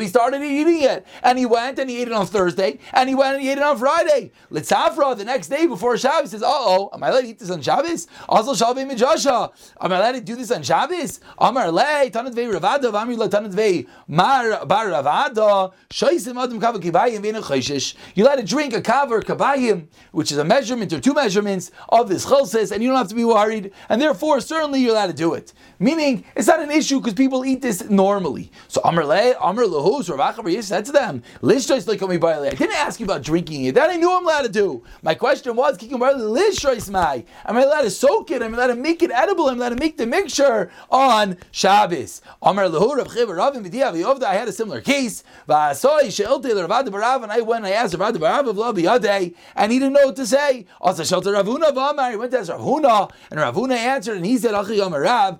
he 0.00 0.08
started 0.08 0.42
eating 0.42 0.82
it, 0.82 1.06
and 1.22 1.38
he 1.38 1.46
went 1.46 1.78
and 1.78 1.88
he 1.88 2.02
ate 2.02 2.08
it 2.08 2.12
on 2.12 2.26
Thursday, 2.26 2.80
and 2.92 3.08
he 3.08 3.14
went 3.14 3.36
and 3.36 3.42
he 3.44 3.50
ate 3.52 3.58
it 3.58 3.62
on 3.62 3.78
Friday. 3.78 4.32
Litzafra 4.50 5.16
the 5.16 5.24
next 5.24 5.46
day 5.46 5.68
before 5.68 5.96
Shabbos 5.96 6.32
says, 6.32 6.42
"Uh 6.42 6.48
oh, 6.48 6.90
am 6.92 7.04
I 7.04 7.10
allowed 7.10 7.20
to 7.20 7.28
eat 7.28 7.38
this 7.38 7.50
on 7.50 7.62
Shabbos? 7.62 8.08
Also, 8.28 8.52
Shabbat 8.52 8.90
Mijasha, 8.90 9.52
am 9.80 9.92
I 9.92 9.96
allowed 9.96 10.12
to 10.16 10.20
do 10.20 10.34
this 10.34 10.50
on 10.50 10.64
Shabbos? 10.64 11.20
Amar 11.38 11.70
le 11.70 12.10
tanat 12.10 12.34
vei 12.34 12.46
ravada, 12.46 12.90
v'amri 12.90 13.16
le 13.16 13.28
tanat 13.28 13.52
vei 13.52 13.86
mar 14.08 14.66
bar 14.66 14.86
ravada. 14.86 15.72
Shaisim 15.90 16.42
adam 16.42 16.60
kava 16.60 16.80
kibayim 16.80 17.20
v'ena 17.20 17.42
chayshish. 17.42 17.94
You 18.16 18.24
let 18.24 18.40
it 18.40 18.46
drink 18.46 18.74
a 18.74 18.82
kavar 18.82 19.22
kabayim, 19.22 19.86
which 20.10 20.32
is 20.32 20.38
a 20.38 20.44
measurement 20.44 20.92
or 20.92 20.98
two 20.98 21.14
measurements 21.14 21.70
of 21.88 22.08
this 22.08 22.26
chalsis, 22.26 22.72
and 22.72 22.82
you 22.82 22.88
don't 22.88 22.98
have 22.98 23.08
to 23.08 23.14
be 23.14 23.24
worried, 23.24 23.72
and 23.88 24.00
therefore 24.00 24.40
certainly 24.40 24.80
you're 24.80 24.92
allowed 24.92 25.06
to 25.08 25.12
do 25.12 25.34
it. 25.34 25.52
Meaning, 25.78 26.24
it's 26.34 26.48
not 26.48 26.60
an 26.60 26.70
issue 26.70 27.00
because 27.00 27.14
people 27.14 27.44
eat 27.44 27.62
this 27.62 27.88
normally. 27.90 28.50
So 28.68 28.80
Amr 28.84 29.04
Le, 29.04 29.34
Amr 29.34 29.64
Lahus, 29.64 30.08
Rav 30.08 30.64
said 30.64 30.84
to 30.86 30.92
them, 30.92 31.22
Lishtois 31.42 31.86
like 31.86 32.00
me 32.00 32.16
by 32.16 32.36
I 32.38 32.50
didn't 32.50 32.76
ask 32.76 32.98
you 32.98 33.04
about 33.04 33.22
drinking 33.22 33.64
it. 33.64 33.74
That 33.74 33.90
I 33.90 33.96
knew 33.96 34.10
I'm 34.10 34.24
allowed 34.24 34.42
to 34.42 34.48
do. 34.48 34.82
My 35.02 35.14
question 35.14 35.54
was, 35.56 35.78
Lishtois 35.78 36.90
Mai. 36.90 37.24
Am 37.44 37.56
I 37.56 37.62
allowed 37.62 37.82
to 37.82 37.90
soak 37.90 38.30
it? 38.30 38.42
Am 38.42 38.54
I 38.54 38.56
allowed 38.56 38.66
to 38.68 38.76
make 38.76 39.02
it 39.02 39.10
edible? 39.10 39.50
Am 39.50 39.56
I 39.56 39.66
allowed 39.66 39.76
to 39.76 39.76
make 39.76 39.96
the 39.96 40.06
mixture 40.06 40.70
on 40.90 41.36
Shabbos? 41.50 42.22
Amr 42.42 42.68
Lahu, 42.68 42.96
Rav 42.96 43.12
Chiv, 43.12 43.28
Rav 43.28 44.22
I 44.22 44.34
had 44.34 44.48
a 44.48 44.52
similar 44.52 44.80
case. 44.80 45.24
And 45.48 47.32
I 47.32 47.40
went 47.40 47.64
and 47.64 47.66
I 47.66 47.70
asked 47.72 47.94
Rav 47.94 48.14
Barav 48.14 48.48
of 48.48 48.56
Labi 48.56 49.34
and 49.54 49.72
he 49.72 49.78
didn't 49.78 49.94
know 49.94 50.06
what 50.06 50.16
to 50.16 50.26
say. 50.26 50.66
Also, 50.80 51.04
Shelter 51.04 51.32
Ravuna 51.32 51.65
Vamar, 51.72 52.10
he 52.10 52.16
went 52.16 52.32
to 52.32 52.38
ask 52.38 52.50
Ravuna, 52.50 53.10
and 53.30 53.40
Ravuna 53.40 53.76
answered, 53.76 54.16
and 54.16 54.26
he 54.26 54.38
said, 54.38 54.54
Achi 54.54 54.76
Yom 54.76 54.94
Rav, 54.94 55.38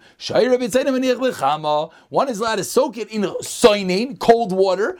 one 2.08 2.28
is 2.28 2.40
allowed 2.40 2.56
to 2.56 2.64
soak 2.64 2.98
it 2.98 3.08
in 3.10 3.22
soinin, 3.22 4.18
cold 4.18 4.52
water, 4.52 4.98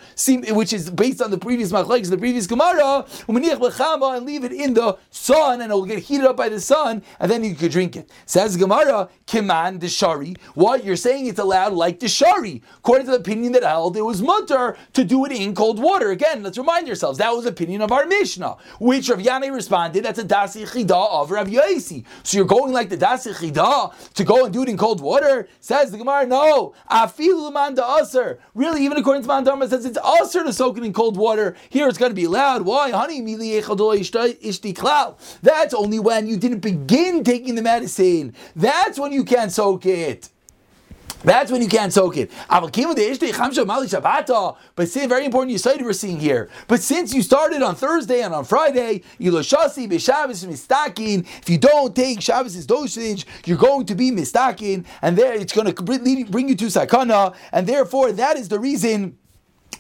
which 0.51 0.73
is 0.73 0.91
based 0.91 1.21
on 1.23 1.31
the 1.31 1.39
previous 1.39 1.73
machlekes, 1.73 2.11
the 2.11 2.19
previous 2.19 2.47
Gemara, 2.47 3.05
and 3.29 4.27
leave 4.27 4.45
it 4.45 4.53
in 4.53 4.75
the 4.75 4.97
sun, 5.11 5.61
and 5.61 5.73
it 5.73 5.75
will 5.75 5.87
get 5.87 5.99
heated 6.01 6.27
up 6.27 6.37
by 6.37 6.49
the 6.49 6.61
sun, 6.61 7.03
and 7.21 7.31
then 7.31 7.45
you 7.45 7.55
could 7.55 7.71
drink 7.73 7.97
it. 7.97 8.11
Says 8.27 8.57
Gemara, 8.57 9.09
Kiman 9.27 9.79
Deshari. 9.79 10.37
What 10.55 10.85
you're 10.85 10.97
saying 10.97 11.27
it's 11.27 11.39
allowed 11.39 11.73
like 11.73 12.01
Deshari, 12.01 12.63
according 12.79 13.07
to 13.07 13.13
the 13.13 13.19
opinion 13.19 13.53
that 13.53 13.63
held 13.63 13.97
it 13.97 14.03
was 14.03 14.23
mutter 14.23 14.77
to 14.93 15.05
do 15.05 15.25
it 15.25 15.33
in 15.33 15.55
cold 15.55 15.79
water. 15.83 16.11
Again, 16.11 16.43
let's 16.43 16.59
remind 16.59 16.87
yourselves 16.87 17.19
that 17.19 17.33
was 17.33 17.45
the 17.45 17.51
opinion 17.51 17.83
of 17.83 17.93
our 17.93 18.07
Mishnah, 18.07 18.57
which 18.81 19.09
Rav 19.09 19.19
Yanai 19.19 19.53
responded, 19.53 20.05
that's 20.05 20.19
a 20.19 20.25
Dasi 20.25 20.67
Chida 20.67 20.91
of. 21.23 21.31
So 22.23 22.37
you're 22.37 22.47
going 22.47 22.73
like 22.73 22.89
the 22.89 22.97
Dasi 22.97 23.35
Chida 23.35 24.13
to 24.15 24.25
go 24.25 24.45
and 24.45 24.53
do 24.53 24.63
it 24.63 24.69
in 24.69 24.77
cold 24.77 25.01
water? 25.01 25.49
Says 25.61 25.91
the 25.91 25.99
Gemara, 25.99 26.27
no. 26.27 26.75
Afilu 26.91 27.53
man 27.53 27.77
aser. 28.01 28.39
Really, 28.55 28.85
even 28.85 28.99
according 28.99 29.23
to 29.23 29.29
Mandama, 29.29 29.69
says 29.69 29.85
it's 29.85 29.99
aser 29.99 30.45
to 30.45 30.53
soak 30.53 30.79
it 30.79 30.85
in 30.85 30.93
cold 30.93 31.17
water. 31.17 31.57
Here 31.69 31.89
it's 31.89 31.99
going 31.99 32.11
to 32.11 32.17
be 32.17 32.25
allowed. 32.25 32.63
Why? 32.63 32.91
Honey, 32.91 33.21
That's 35.43 35.75
only 35.75 35.99
when 35.99 36.27
you 36.27 36.37
didn't 36.37 36.61
begin 36.61 37.25
taking 37.25 37.55
the 37.55 37.63
medicine. 37.63 38.35
That's 38.55 38.99
when 38.99 39.13
you 39.13 39.25
can't 39.25 39.53
soak 39.53 39.87
it. 39.87 40.29
That's 41.27 41.51
when 41.51 41.61
you 41.61 41.67
can't 41.67 41.93
soak 41.93 42.17
it. 42.19 42.31
But 42.49 42.63
see, 44.89 45.07
very 45.07 45.25
important 45.25 45.51
you 45.51 45.59
we're 45.85 45.93
seeing 45.93 46.21
here. 46.21 46.49
But 46.69 46.83
since 46.83 47.13
you 47.13 47.21
started 47.21 47.63
on 47.63 47.75
Thursday 47.75 48.23
and 48.23 48.33
on 48.33 48.45
Friday, 48.45 49.03
if 49.19 49.21
you 51.51 51.59
don't 51.59 51.97
take 51.97 52.21
Shabbos 52.21 52.65
dosage, 52.65 53.27
you're 53.45 53.59
going 53.59 53.87
to 53.87 53.97
be 53.97 54.13
mistakin, 54.13 54.87
and 55.03 55.19
there 55.19 55.35
it's 55.35 55.53
going 55.53 55.75
to 55.75 55.83
bring 55.83 56.49
you 56.49 56.55
to 56.55 56.67
sakana, 56.67 57.35
and 57.51 57.67
therefore 57.67 58.13
that 58.13 58.37
is 58.37 58.49
the 58.49 58.61
reason 58.61 59.19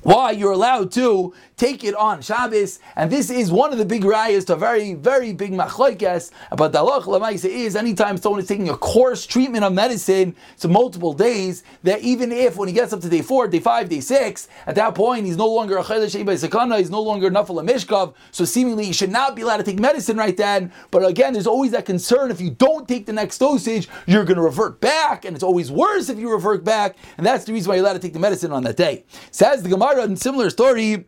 why 0.03 0.33
you're 0.33 0.53
allowed 0.53 0.91
to 0.93 1.33
take 1.57 1.85
it 1.85 1.95
on 1.95 2.21
Shabbos, 2.21 2.81
and 2.97 3.11
this 3.11 3.31
is 3.31 3.51
one 3.51 3.73
of 3.73 3.79
the 3.79 3.85
big 3.87 4.03
rayas 4.03 4.45
to 4.47 4.53
a 4.53 4.57
very, 4.57 4.93
very 4.93 5.33
big 5.33 5.53
machlokes 5.53 6.31
about 6.51 6.73
the 6.73 6.79
halach 6.79 7.05
lamaisa 7.05 7.49
is 7.49 7.75
anytime 7.75 8.19
someone 8.19 8.43
is 8.43 8.47
taking 8.47 8.69
a 8.69 8.77
course 8.77 9.25
treatment 9.25 9.65
of 9.65 9.73
medicine, 9.73 10.37
to 10.59 10.69
multiple 10.69 11.15
days, 11.15 11.65
that 11.83 12.03
even 12.03 12.31
if 12.31 12.57
when 12.57 12.69
he 12.69 12.75
gets 12.75 12.93
up 12.93 13.01
to 13.01 13.09
day 13.09 13.23
four, 13.23 13.49
day 13.49 13.59
five, 13.59 13.89
day 13.89 14.01
six, 14.01 14.49
at 14.67 14.75
that 14.75 14.95
point 14.95 15.25
he's 15.25 15.39
no 15.39 15.47
longer 15.47 15.79
a 15.79 15.85
shei 15.85 15.95
sakana, 15.97 16.79
he's 16.79 16.91
no 16.91 17.01
longer 17.01 17.31
nafal 17.31 17.67
mishkav, 17.67 18.15
so 18.33 18.45
seemingly 18.45 18.85
he 18.85 18.93
should 18.93 19.11
not 19.11 19.35
be 19.35 19.41
allowed 19.41 19.57
to 19.57 19.63
take 19.63 19.79
medicine 19.79 20.19
right 20.19 20.37
then. 20.37 20.71
But 20.91 21.07
again, 21.07 21.33
there's 21.33 21.47
always 21.47 21.71
that 21.71 21.87
concern 21.87 22.31
if 22.31 22.39
you 22.39 22.51
don't 22.51 22.87
take 22.87 23.07
the 23.07 23.15
next 23.15 23.39
dosage, 23.39 23.89
you're 24.07 24.25
going 24.25 24.37
to 24.37 24.43
revert 24.43 24.83
back, 24.83 25.25
and 25.25 25.35
it's 25.35 25.43
always 25.43 25.73
worse 25.73 26.11
if 26.11 26.19
you 26.19 26.31
revert 26.31 26.65
back, 26.65 26.97
and 27.17 27.27
that's 27.27 27.47
the 27.47 27.55
reason 27.55 27.71
why 27.71 27.77
you're 27.77 27.85
allowed 27.85 27.95
to 27.95 27.99
take 27.99 28.13
the 28.13 28.19
medicine 28.19 28.53
on 28.53 28.63
that 28.65 28.77
day. 28.77 29.07
Says 29.31 29.63
the 29.63 29.71
Gemara 29.71 30.05
in 30.05 30.17
similar 30.17 30.51
story. 30.51 31.07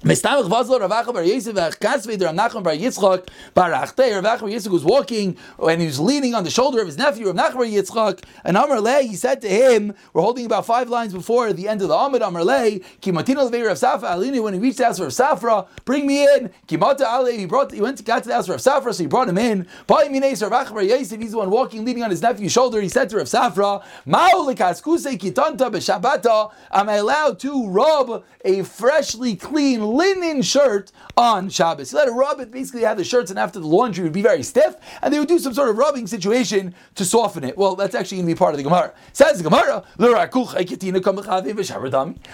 Mistamach 0.00 0.48
Vazlo 0.48 0.80
Ravacha 0.80 1.12
Bar 1.12 1.22
Yisrael 1.22 1.78
Kasvei 1.78 2.18
Der 2.18 2.28
Nachman 2.30 2.64
Bar 2.64 2.74
Yitzchak 2.74 3.28
Bar 3.54 3.70
Achtei. 3.70 4.10
Ravacha 4.10 4.40
Bar 4.40 4.48
Yitzchak 4.48 4.70
was 4.70 4.84
walking 4.84 5.36
and 5.60 5.80
he 5.80 5.86
was 5.86 6.00
leaning 6.00 6.34
on 6.34 6.42
the 6.42 6.50
shoulder 6.50 6.80
of 6.80 6.86
his 6.86 6.98
nephew 6.98 7.30
Rav 7.30 7.36
Nachman 7.36 7.54
Bar 7.54 7.66
Yitzchak 7.66 8.24
and 8.44 8.56
Amar 8.56 8.80
Le 8.80 9.02
he 9.02 9.14
said 9.14 9.40
to 9.42 9.48
him 9.48 9.94
we're 10.12 10.22
holding 10.22 10.44
about 10.44 10.66
five 10.66 10.88
lines 10.88 11.12
before 11.12 11.52
the 11.52 11.68
end 11.68 11.82
of 11.82 11.88
the 11.88 11.94
Amid 11.94 12.20
Amar 12.22 12.42
Le 12.42 12.80
Kimatino 13.00 13.48
Levei 13.48 13.64
Rav 13.64 13.76
Safra 13.76 14.16
Alini 14.16 14.42
when 14.42 14.54
he 14.54 14.60
reached 14.60 14.78
the 14.78 14.86
house 14.86 14.98
of 14.98 15.04
Rav 15.04 15.40
Safra 15.40 15.68
bring 15.84 16.04
me 16.06 16.24
in. 16.24 16.50
Kimata 16.66 17.02
Ale 17.02 17.38
he 17.38 17.46
brought 17.46 17.70
he 17.70 17.80
went 17.80 17.98
to 17.98 18.02
got 18.02 18.24
to 18.24 18.28
the 18.28 18.34
house 18.34 18.48
of 18.48 18.50
Rav 18.50 18.60
Safra 18.60 18.92
so 18.92 19.04
he 19.04 19.06
brought 19.06 19.28
him 19.28 19.38
in. 19.38 19.68
Pai 19.86 20.08
Ravacha 20.08 20.70
Bar 20.70 20.82
Yisrael 20.82 21.22
he's 21.22 21.30
the 21.30 21.38
one 21.38 21.50
walking 21.50 21.84
leaning 21.84 22.02
on 22.02 22.10
his 22.10 22.22
nephew's 22.22 22.50
shoulder. 22.50 22.80
He 22.80 22.88
said 22.88 23.08
to 23.10 23.18
Rav 23.18 23.26
Safra 23.26 23.84
Likaskuse 24.06 25.16
Kitanta 25.16 25.70
B'Shabbata 25.70 26.50
am 26.72 26.88
I 26.88 26.94
allowed 26.94 27.38
to 27.40 27.68
rub 27.68 28.24
a 28.44 28.64
freshly 28.64 29.36
clean 29.36 29.81
linen 29.86 30.42
shirt 30.42 30.92
on 31.16 31.48
Shabbos. 31.48 31.92
You 31.92 31.98
let 31.98 32.08
it 32.08 32.12
rub 32.12 32.40
it, 32.40 32.50
basically 32.50 32.82
have 32.82 32.96
the 32.96 33.04
shirts, 33.04 33.30
and 33.30 33.38
after 33.38 33.60
the 33.60 33.66
laundry 33.66 34.04
would 34.04 34.12
be 34.12 34.22
very 34.22 34.42
stiff, 34.42 34.76
and 35.02 35.12
they 35.12 35.18
would 35.18 35.28
do 35.28 35.38
some 35.38 35.54
sort 35.54 35.68
of 35.68 35.78
rubbing 35.78 36.06
situation 36.06 36.74
to 36.94 37.04
soften 37.04 37.44
it. 37.44 37.56
Well, 37.58 37.76
that's 37.76 37.94
actually 37.94 38.18
going 38.18 38.28
to 38.28 38.34
be 38.34 38.38
part 38.38 38.54
of 38.54 38.58
the 38.58 38.64
Gemara. 38.64 38.92
Says 39.12 39.38
the 39.38 39.44
Gemara, 39.44 39.84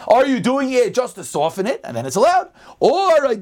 Are 0.06 0.26
you 0.26 0.40
doing 0.40 0.72
it 0.72 0.94
just 0.94 1.14
to 1.16 1.24
soften 1.24 1.66
it, 1.66 1.80
and 1.84 1.96
then 1.96 2.06
it's 2.06 2.16
allowed? 2.16 2.50
Or 2.80 3.24
are 3.24 3.32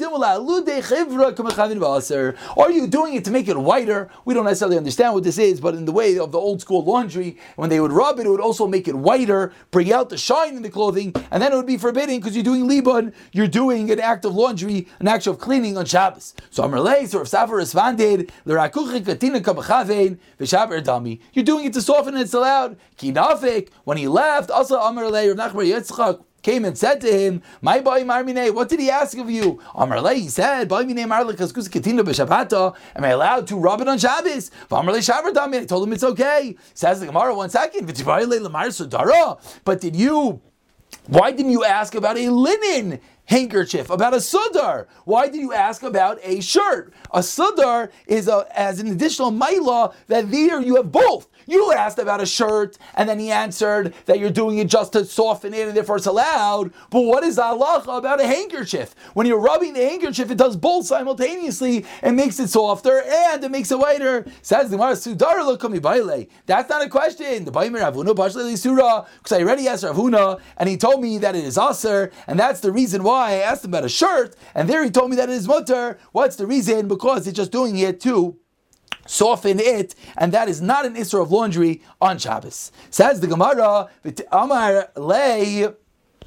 you 2.70 2.86
doing 2.86 3.14
it 3.14 3.24
to 3.24 3.30
make 3.30 3.48
it 3.48 3.56
whiter? 3.56 4.08
We 4.24 4.34
don't 4.34 4.44
necessarily 4.44 4.76
understand 4.76 5.14
what 5.14 5.24
this 5.24 5.38
is, 5.38 5.60
but 5.60 5.74
in 5.74 5.84
the 5.84 5.92
way 5.92 6.18
of 6.18 6.32
the 6.32 6.38
old 6.38 6.60
school 6.60 6.84
laundry, 6.84 7.38
when 7.56 7.70
they 7.70 7.80
would 7.80 7.92
rub 7.92 8.18
it, 8.18 8.26
it 8.26 8.30
would 8.30 8.40
also 8.40 8.66
make 8.66 8.88
it 8.88 8.94
whiter, 8.94 9.52
bring 9.70 9.92
out 9.92 10.08
the 10.08 10.18
shine 10.18 10.56
in 10.56 10.62
the 10.62 10.70
clothing, 10.70 11.14
and 11.30 11.42
then 11.42 11.52
it 11.52 11.56
would 11.56 11.66
be 11.66 11.76
forbidden 11.76 12.18
because 12.18 12.34
you're 12.34 12.44
doing 12.44 12.68
libun, 12.68 13.12
you're 13.32 13.46
doing 13.46 13.88
an 13.98 14.04
act 14.04 14.24
of 14.24 14.34
laundry, 14.34 14.88
an 15.00 15.08
act 15.08 15.26
of 15.26 15.38
cleaning 15.38 15.76
on 15.76 15.84
Shabbos. 15.84 16.34
So 16.50 16.62
Amrlei, 16.62 17.06
so 17.08 17.20
if 17.22 17.28
Safar 17.28 17.56
responded. 17.56 18.30
You're 18.44 18.64
doing 21.44 21.64
it 21.64 21.72
to 21.72 21.80
soften 21.82 22.14
and 22.14 22.22
it's 22.22 22.34
allowed. 22.34 22.76
Kinafik, 22.98 23.68
when 23.84 23.98
he 23.98 24.08
left, 24.08 24.50
also 24.50 24.78
Amrlei, 24.78 25.36
Rav 25.36 25.52
Nachbar 25.52 25.66
Yitzchak, 25.66 26.22
came 26.42 26.64
and 26.64 26.78
said 26.78 27.00
to 27.00 27.08
him, 27.08 27.42
"My 27.60 27.80
boy 27.80 28.04
Marmine, 28.04 28.54
what 28.54 28.68
did 28.68 28.78
he 28.78 28.88
ask 28.88 29.18
of 29.18 29.28
you?" 29.28 29.58
Amrle, 29.74 30.14
he 30.14 30.28
said, 30.28 30.68
"Boy 30.68 30.84
Mine 30.84 31.08
Marlikas 31.08 31.52
Katina 31.68 32.04
b'Shabbata. 32.04 32.72
Am 32.94 33.04
I 33.04 33.08
allowed 33.08 33.48
to 33.48 33.56
rub 33.56 33.80
it 33.80 33.88
on 33.88 33.98
Shabbos?" 33.98 34.52
I 34.70 35.64
told 35.64 35.88
him 35.88 35.92
it's 35.92 36.04
okay. 36.04 36.56
Says 36.72 37.00
the 37.00 37.06
Gemara, 37.06 37.34
one 37.34 37.50
second. 37.50 37.86
But 39.64 39.80
did 39.80 39.96
you? 39.96 40.40
Why 41.08 41.32
didn't 41.32 41.50
you 41.52 41.64
ask 41.64 41.96
about 41.96 42.16
a 42.16 42.28
linen 42.30 43.00
handkerchief, 43.26 43.90
about 43.90 44.14
a 44.14 44.18
sudar. 44.18 44.86
Why 45.04 45.28
did 45.28 45.40
you 45.40 45.52
ask 45.52 45.82
about 45.82 46.18
a 46.22 46.40
shirt? 46.40 46.92
A 47.12 47.20
sudar 47.20 47.90
is 48.06 48.28
a, 48.28 48.46
as 48.54 48.80
an 48.80 48.88
additional 48.88 49.30
maila 49.30 49.94
that 50.06 50.30
there 50.30 50.60
you 50.60 50.76
have 50.76 50.90
both. 50.90 51.28
You 51.48 51.72
asked 51.72 51.98
about 51.98 52.20
a 52.20 52.26
shirt, 52.26 52.76
and 52.94 53.08
then 53.08 53.20
he 53.20 53.30
answered 53.30 53.94
that 54.06 54.18
you're 54.18 54.30
doing 54.30 54.58
it 54.58 54.66
just 54.66 54.92
to 54.94 55.04
soften 55.04 55.54
it, 55.54 55.68
and 55.68 55.76
therefore 55.76 55.96
it's 55.96 56.06
allowed. 56.06 56.72
But 56.90 57.02
what 57.02 57.22
is 57.22 57.38
halacha 57.38 57.98
about 57.98 58.20
a 58.20 58.26
handkerchief? 58.26 58.96
When 59.14 59.28
you're 59.28 59.38
rubbing 59.38 59.74
the 59.74 59.84
handkerchief, 59.84 60.30
it 60.30 60.38
does 60.38 60.56
both 60.56 60.86
simultaneously 60.86 61.84
and 62.02 62.16
makes 62.16 62.40
it 62.40 62.48
softer 62.48 63.02
and 63.02 63.44
it 63.44 63.50
makes 63.50 63.70
it 63.70 63.78
whiter. 63.78 64.26
Says 64.42 64.70
the 64.70 64.76
Sudar 64.76 66.28
That's 66.46 66.68
not 66.68 66.82
a 66.84 66.88
question. 66.88 67.44
The 67.44 67.52
Ravuna 67.52 69.06
because 69.18 69.32
I 69.32 69.42
already 69.42 69.68
asked 69.68 69.84
Ravuna, 69.84 70.40
and 70.56 70.68
he 70.68 70.76
told 70.76 71.00
me 71.00 71.18
that 71.18 71.36
it 71.36 71.44
is 71.44 71.58
aser, 71.58 72.10
and 72.26 72.38
that's 72.38 72.60
the 72.60 72.72
reason 72.72 73.02
why 73.02 73.15
I 73.16 73.34
asked 73.34 73.64
him 73.64 73.70
about 73.70 73.84
a 73.84 73.88
shirt, 73.88 74.36
and 74.54 74.68
there 74.68 74.84
he 74.84 74.90
told 74.90 75.10
me 75.10 75.16
that 75.16 75.28
it 75.28 75.34
is 75.34 75.48
mutter. 75.48 75.98
What's 76.12 76.36
the 76.36 76.46
reason? 76.46 76.88
Because 76.88 77.24
he's 77.24 77.34
just 77.34 77.52
doing 77.52 77.76
it 77.78 78.00
too 78.00 78.38
soften 79.06 79.60
it, 79.60 79.94
and 80.16 80.32
that 80.32 80.48
is 80.48 80.60
not 80.60 80.84
an 80.84 80.96
issue 80.96 81.20
of 81.20 81.30
laundry 81.30 81.82
on 82.00 82.18
Shabbos. 82.18 82.72
Says 82.90 83.20
the 83.20 83.26
Gemara, 83.26 83.88
Amar. 84.32 84.90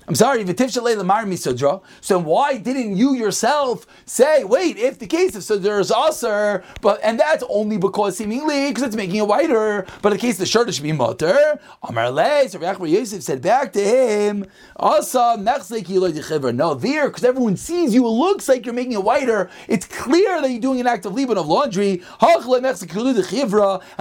I'm 0.10 0.16
sorry, 0.16 0.44
so 0.44 2.20
why 2.20 2.58
didn't 2.58 2.98
you 2.98 3.14
yourself 3.14 3.86
say, 4.06 4.44
wait, 4.44 4.78
if 4.78 4.98
the 4.98 5.06
case 5.06 5.36
of 5.36 5.44
Sudra 5.44 5.80
is 5.80 5.92
Aser, 5.92 6.64
but 6.82 7.00
and 7.04 7.20
that's 7.20 7.44
only 7.48 7.78
because 7.78 8.18
seemingly 8.18 8.70
because 8.70 8.82
it's 8.82 8.96
making 8.96 9.18
it 9.18 9.28
whiter, 9.28 9.86
but 10.02 10.12
in 10.12 10.18
the 10.18 10.22
case 10.22 10.34
of 10.34 10.40
the 10.40 10.46
shirt 10.48 10.74
should 10.74 10.82
be 10.82 10.94
mutter. 10.94 11.60
Amar 11.84 12.08
so 12.48 12.86
Yosef 12.86 13.22
said 13.22 13.44
back 13.44 13.72
to 13.74 13.84
him, 13.84 14.48
Asa 14.78 15.36
No, 15.38 16.74
there, 16.74 17.08
because 17.10 17.24
everyone 17.24 17.56
sees 17.56 17.94
you, 17.94 18.04
it 18.04 18.10
looks 18.10 18.50
like 18.50 18.66
you're 18.66 18.74
making 18.74 18.94
it 18.94 19.04
whiter. 19.04 19.52
It's 19.68 19.86
clear 19.86 20.42
that 20.42 20.50
you're 20.50 20.60
doing 20.60 20.80
an 20.80 20.88
act 20.88 21.06
of 21.06 21.14
liban 21.14 21.38
of 21.38 21.46
laundry. 21.46 22.02
And 22.20 22.42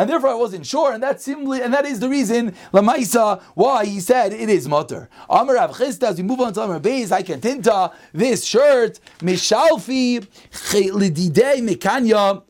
therefore 0.08 0.30
I 0.30 0.34
wasn't 0.34 0.64
sure, 0.64 0.90
and 0.90 1.02
that's 1.02 1.22
simply 1.22 1.60
and 1.60 1.74
that 1.74 1.84
is 1.84 2.00
the 2.00 2.08
reason 2.08 2.54
Lamaisa 2.72 3.42
why 3.54 3.84
he 3.84 4.00
said 4.00 4.32
it 4.32 4.48
is 4.48 4.66
mutter. 4.66 5.10
Amar 5.28 5.56
Rav 5.56 5.76
as 6.02 6.16
we 6.16 6.22
move 6.22 6.40
on 6.40 6.52
to 6.54 6.62
Amar 6.62 6.80
Beis, 6.80 7.12
I 7.12 7.22
can 7.22 7.40
tinta 7.40 7.92
this 8.12 8.44
shirt, 8.44 9.00
Mishalfi 9.20 10.26
Lididei 10.52 11.60
Mekanya. 11.60 12.42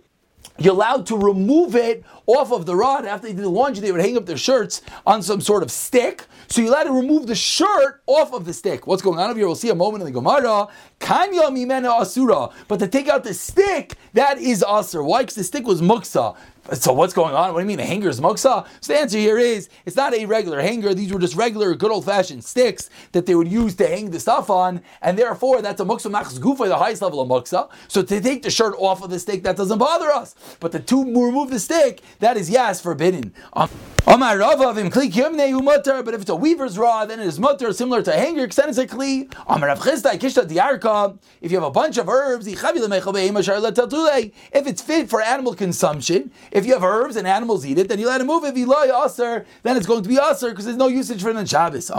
You're 0.61 0.75
allowed 0.75 1.07
to 1.07 1.17
remove 1.17 1.77
it 1.77 2.05
off 2.27 2.51
of 2.51 2.67
the 2.67 2.75
rod. 2.75 3.07
After 3.07 3.29
they 3.29 3.33
did 3.33 3.45
the 3.45 3.49
laundry, 3.49 3.81
they 3.81 3.93
would 3.93 4.01
hang 4.01 4.17
up 4.17 4.27
their 4.27 4.37
shirts 4.37 4.83
on 5.07 5.23
some 5.23 5.41
sort 5.41 5.63
of 5.63 5.71
stick. 5.71 6.27
So 6.49 6.61
you're 6.61 6.71
allowed 6.71 6.85
to 6.85 6.93
remove 6.93 7.29
the 7.29 7.37
shirt 7.37 8.03
off 8.07 8.33
of 8.33 8.45
the 8.45 8.53
stick. 8.53 8.87
What's 8.87 9.01
going 9.01 9.21
on 9.21 9.31
over 9.31 9.39
here? 9.39 9.47
We'll 9.47 9.55
see 9.55 9.71
a 9.71 9.75
moment 9.75 10.03
in 10.03 10.07
the 10.07 10.13
Gemara. 10.13 10.67
Kanya 10.99 11.43
mimena 11.43 12.01
asura. 12.01 12.49
But 12.67 12.81
to 12.81 12.89
take 12.89 13.09
out 13.09 13.23
the 13.23 13.35
stick, 13.35 13.95
that 14.15 14.39
is 14.39 14.65
asur. 14.67 15.05
Why? 15.05 15.23
Because 15.23 15.37
the 15.37 15.45
stick 15.45 15.65
was 15.65 15.81
muksa. 15.81 16.37
So 16.74 16.92
what's 16.92 17.14
going 17.14 17.35
on? 17.35 17.54
What 17.54 17.61
do 17.61 17.64
you 17.64 17.68
mean 17.68 17.81
a 17.81 17.87
hanger 17.87 18.11
is 18.11 18.20
muksa? 18.20 18.66
So 18.81 18.92
the 18.92 18.98
answer 18.98 19.16
here 19.16 19.38
is 19.38 19.70
it's 19.87 19.96
not 19.96 20.12
a 20.12 20.26
regular 20.26 20.61
hanger. 20.61 20.92
These 20.92 21.11
were 21.12 21.18
just 21.18 21.35
regular, 21.35 21.74
good 21.74 21.90
old 21.90 22.04
fashioned 22.04 22.44
sticks 22.44 22.90
that 23.12 23.24
they 23.24 23.35
would 23.35 23.48
use 23.48 23.74
to 23.76 23.87
hang 23.87 24.11
the 24.11 24.20
stuff 24.20 24.50
on, 24.50 24.83
and 25.00 25.18
therefore 25.18 25.62
that's 25.62 25.81
a 25.81 25.85
muksa 25.85 26.11
machs 26.11 26.38
gufa, 26.38 26.68
the 26.68 26.76
highest 26.76 27.00
level 27.00 27.22
of 27.22 27.28
muksa. 27.28 27.70
So 27.88 28.02
to 28.02 28.20
take 28.20 28.42
the 28.42 28.50
shirt 28.50 28.74
off 28.78 29.02
of 29.02 29.09
the 29.09 29.18
stick, 29.18 29.44
that 29.44 29.57
doesn't 29.57 29.78
bother 29.78 30.09
us. 30.09 30.35
But 30.61 30.72
to, 30.72 30.81
to 30.81 31.04
remove 31.04 31.48
the 31.48 31.59
stick, 31.59 32.02
that 32.18 32.37
is 32.37 32.50
yes 32.50 32.83
forbidden. 32.83 33.33
Um, 33.54 33.70
but 34.04 34.33
if 36.14 36.20
it's 36.22 36.31
a 36.31 36.37
weaver's 36.37 36.78
rod, 36.78 37.11
then 37.11 37.20
it 37.20 37.26
is 37.26 37.38
mutter, 37.38 37.72
similar 37.74 38.02
to 38.02 38.12
hanger. 38.12 38.44
If 38.44 38.59
you 41.42 41.59
have 41.59 41.66
a 41.66 41.70
bunch 41.70 41.98
of 41.98 42.09
herbs, 42.09 42.46
if 42.46 42.64
it's 44.66 44.83
fit 44.83 45.11
for 45.11 45.20
animal 45.20 45.54
consumption, 45.54 46.31
if 46.59 46.66
you 46.66 46.75
have 46.75 46.83
herbs 46.83 47.16
and 47.16 47.27
animals 47.27 47.64
eat 47.64 47.79
it, 47.79 47.88
then 47.88 47.99
you 47.99 48.07
let 48.07 48.21
it 48.21 48.25
move. 48.25 48.44
If 48.44 48.59
you 48.59 48.66
lie 48.66 48.90
aser, 49.05 49.47
then 49.62 49.77
it's 49.77 49.87
going 49.87 50.03
to 50.03 50.09
be 50.09 50.18
aser 50.18 50.51
because 50.51 50.64
there's 50.64 50.77
no 50.77 50.88
usage 50.88 51.23
for 51.23 51.31
it 51.31 51.37
on 51.37 51.47
Shabbos. 51.47 51.90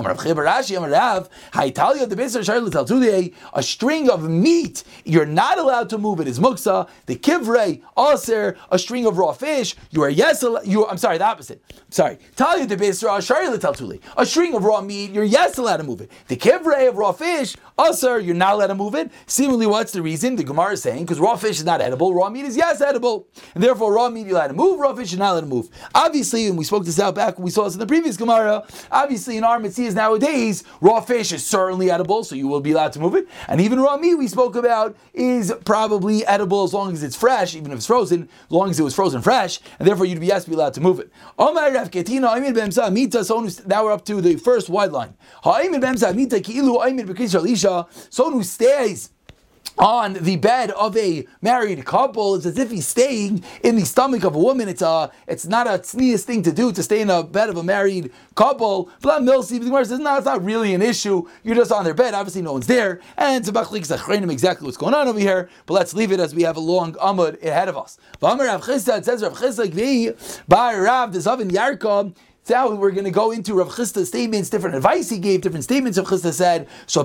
A 3.54 3.63
string 3.63 4.10
of 4.10 4.30
meat, 4.30 4.84
you're 5.06 5.26
not 5.26 5.58
allowed 5.58 5.89
to 5.89 5.98
move 5.98 6.19
it. 6.19 6.28
Is 6.28 6.39
muksa. 6.39 6.89
The 7.06 7.15
kivrei 7.15 7.82
aser, 7.98 8.58
a 8.69 8.78
string 8.78 9.06
of 9.06 9.17
raw 9.17 9.32
fish. 9.32 9.76
You 9.91 10.04
are 10.04 10.10
yes. 10.10 10.43
You. 10.63 10.86
I'm 10.86 10.98
sorry. 10.98 11.17
The 11.17 11.26
opposite. 11.26 11.63
Sorry. 11.89 12.19
Talia 12.36 12.67
Bisra, 12.67 13.26
Shari 13.26 13.58
Tuli. 13.58 14.00
A 14.17 14.26
string 14.26 14.54
of 14.54 14.63
raw 14.63 14.82
meat, 14.82 15.12
you're 15.12 15.24
yes 15.24 15.58
allowed 15.58 15.78
to 15.78 15.84
move 15.84 16.02
it. 16.02 16.12
The 16.28 16.36
kivre 16.36 16.88
of 16.88 16.98
raw 16.98 17.12
fish, 17.12 17.56
usher, 17.78 18.19
you're 18.19 18.36
not 18.36 18.54
allowed 18.54 18.67
to 18.67 18.76
move 18.76 18.93
it. 18.95 19.12
Seemingly, 19.26 19.65
what's 19.65 19.91
the 19.91 20.02
reason? 20.02 20.36
The 20.36 20.43
Gemara 20.43 20.74
is 20.74 20.84
saying, 20.84 21.06
because 21.06 21.19
raw 21.19 21.36
fish 21.36 21.58
is 21.58 21.65
not 21.65 21.82
edible, 21.82 22.13
raw 22.13 22.30
meat 22.30 22.45
is 22.45 22.56
yes 22.56 22.82
edible. 22.82 23.28
And 23.56 23.63
therefore, 23.63 23.93
raw 23.93 24.10
meat 24.10 24.28
you're 24.28 24.36
allowed 24.36 24.49
to 24.50 24.56
move, 24.56 24.80
raw 24.80 24.94
fish 24.94 25.12
you're 25.12 25.20
not 25.20 25.32
allowed 25.32 25.42
to 25.42 25.48
move. 25.48 25.70
Obviously, 25.96 26.48
and 26.48 26.58
we 26.58 26.64
spoke 26.64 26.84
this 26.86 27.00
out 27.00 27.16
back, 27.16 27.40
we 27.40 27.50
saw 27.50 27.64
this 27.64 27.74
in 27.74 27.80
the 27.80 27.88
previous 27.88 28.18
Gemara, 28.18 28.66
obviously 28.92 29.38
in 29.38 29.44
our 29.44 29.60
Metzias 29.60 29.96
nowadays, 29.96 30.64
raw 30.82 31.00
fish 31.00 31.32
is 31.32 31.46
certainly 31.46 31.90
edible, 31.90 32.24
so 32.24 32.36
you 32.36 32.48
will 32.48 32.60
be 32.60 32.72
allowed 32.72 32.92
to 32.94 33.00
move 33.00 33.16
it. 33.16 33.28
And 33.48 33.62
even 33.62 33.80
raw 33.80 33.98
meat 33.98 34.16
we 34.16 34.28
spoke 34.28 34.56
about 34.56 34.98
is 35.14 35.54
probably 35.66 36.26
edible 36.26 36.64
as 36.64 36.74
long 36.74 36.92
as 36.94 37.04
it's 37.04 37.16
fresh, 37.16 37.56
even 37.56 37.72
if 37.72 37.78
it's 37.78 37.88
frozen, 37.88 38.24
as 38.24 38.52
long 38.52 38.70
as 38.70 38.80
it 38.80 38.84
was 38.84 38.96
frozen 38.96 39.22
fresh, 39.22 39.60
and 39.80 39.88
therefore 39.88 40.06
you'd 40.06 40.20
be 40.20 40.28
yes 40.28 40.46
be 40.46 40.54
allowed 40.54 40.74
to 40.74 40.82
move 40.82 41.00
it. 41.00 41.12
Now 41.38 41.54
we're 43.84 43.92
up 43.92 44.06
to 44.06 44.22
the 44.22 44.36
first 44.38 44.70
wide 44.70 44.92
line. 44.92 45.14
Someone 48.10 48.34
who 48.34 48.44
stays 48.44 49.10
on 49.80 50.13
the 50.13 50.36
bed 50.36 50.72
of 50.72 50.95
a 50.98 51.26
married 51.41 51.86
couple. 51.86 52.36
It's 52.36 52.45
as 52.45 52.58
if 52.58 52.69
he's 52.69 52.88
staying 52.88 53.43
in 53.63 53.78
the 53.78 53.86
stomach 53.86 54.24
of 54.26 54.36
a 54.36 54.39
woman. 54.39 54.67
It's 54.67 54.82
a, 54.82 55.12
it's 55.28 55.45
not 55.45 55.67
a 55.67 55.84
sneeze 55.84 56.26
thing 56.26 56.43
to 56.43 56.52
do 56.52 56.72
to 56.74 56.84
stay 56.84 57.02
in 57.02 57.10
a 57.10 57.24
bed 57.24 57.50
of 57.50 57.58
a 57.58 57.63
married 57.63 58.12
couple. 58.36 58.89
Blah 59.02 59.19
Milsi, 59.19 59.60
the 59.60 59.86
says, 59.86 60.00
no, 60.00 60.17
it's 60.17 60.26
not 60.26 60.43
really 60.43 60.74
an 60.74 60.82
issue. 60.82 61.28
You're 61.43 61.56
just 61.56 61.72
on 61.72 61.86
their 61.86 61.93
bed. 61.93 62.13
Obviously, 62.13 62.41
no 62.41 62.54
one's 62.54 62.67
there. 62.67 63.00
And 63.17 63.38
it's 63.38 63.48
about 63.48 63.74
exactly 63.74 64.65
what's 64.65 64.78
going 64.78 64.93
on 64.93 65.08
over 65.08 65.19
here. 65.19 65.50
But 65.65 65.76
let's 65.76 65.93
leave 65.93 66.12
it 66.12 66.19
as 66.19 66.36
we 66.36 66.43
have 66.43 66.58
a 66.58 66.62
long 66.62 66.93
amud 66.93 67.41
ahead 67.41 67.69
of 67.69 67.78
us. 67.78 67.98
It 68.22 69.06
says 69.06 69.24
Rav 69.24 69.34
Chisda, 69.34 70.13
Rav, 70.50 71.13
the 71.13 71.19
Zavin 71.19 71.52
Yarkom, 71.52 72.15
now 72.47 72.69
we're 72.69 72.91
going 72.91 73.06
to 73.06 73.12
go 73.12 73.32
into 73.32 73.54
Rav 73.56 73.69
Chisda's 73.69 74.08
statements, 74.08 74.49
different 74.49 74.75
advice 74.75 75.10
he 75.10 75.19
gave, 75.19 75.41
different 75.41 75.63
statements 75.63 75.97
Rav 75.97 76.08
Chisda 76.08 76.34
said. 76.34 76.67
So, 76.88 77.02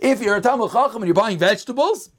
If 0.00 0.20
you're 0.20 0.36
a 0.36 0.40
Talmud 0.40 0.72
Chacham 0.72 0.96
and 0.96 1.06
you're 1.06 1.14
buying 1.14 1.38
vegetables, 1.38 2.10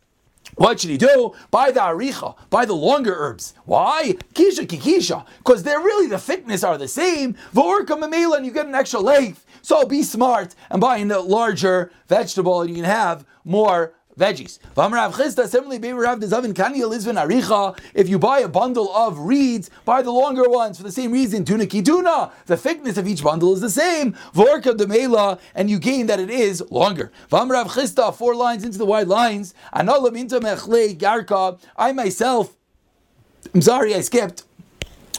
what 0.56 0.80
should 0.80 0.92
he 0.92 0.98
do? 0.98 1.34
Buy 1.52 1.72
the 1.72 1.80
aricha, 1.80 2.36
buy 2.50 2.66
the 2.66 2.74
longer 2.74 3.14
herbs. 3.16 3.54
Why? 3.66 4.16
Kisha 4.34 4.66
kikisha, 4.66 5.26
because 5.40 5.64
they're 5.64 5.80
really 5.80 6.08
the 6.08 6.20
thickness 6.20 6.64
are 6.64 6.78
the 6.78 6.88
same. 6.88 7.36
Vorka 7.54 7.98
mamela, 7.98 8.38
and 8.38 8.46
you 8.46 8.52
get 8.52 8.68
an 8.68 8.76
extra 8.76 9.00
length. 9.00 9.46
So 9.62 9.86
be 9.86 10.04
smart 10.04 10.56
and 10.70 10.80
buy 10.80 10.98
a 10.98 11.20
larger 11.20 11.92
vegetable, 12.08 12.62
and 12.62 12.70
you 12.70 12.76
can 12.76 12.86
have 12.86 13.26
more 13.44 13.94
veggies. 14.18 14.60
If 17.94 18.10
you 18.10 18.20
buy 18.20 18.40
a 18.40 18.48
bundle 18.48 18.96
of 18.96 19.20
reeds, 19.20 19.70
buy 19.84 20.02
the 20.02 20.12
longer 20.12 20.50
ones 20.50 20.78
for 20.78 20.84
the 20.84 20.92
same 20.92 21.12
reason. 21.12 21.46
Tuna 21.46 21.66
kiduna, 21.66 22.32
the 22.46 22.58
thickness 22.58 22.98
of 22.98 23.08
each 23.08 23.24
bundle 23.24 23.54
is 23.54 23.62
the 23.62 23.70
same. 23.70 24.14
Vorka 24.34 24.74
demela, 24.76 25.40
and 25.54 25.70
you 25.70 25.80
gain 25.80 26.08
that 26.08 26.20
it 26.20 26.30
is 26.30 26.64
longer. 26.72 27.12
Four 27.30 28.36
lines 28.36 28.64
into 28.64 28.78
the 28.78 28.86
wide 28.86 29.08
lines. 29.08 29.54
Anolam 29.74 30.18
into 30.18 30.40
mechle 30.40 30.98
garka. 30.98 31.60
I 31.76 31.92
myself, 31.92 32.56
I'm 33.54 33.62
sorry, 33.62 33.94
I 33.94 34.02
skipped. 34.02 34.44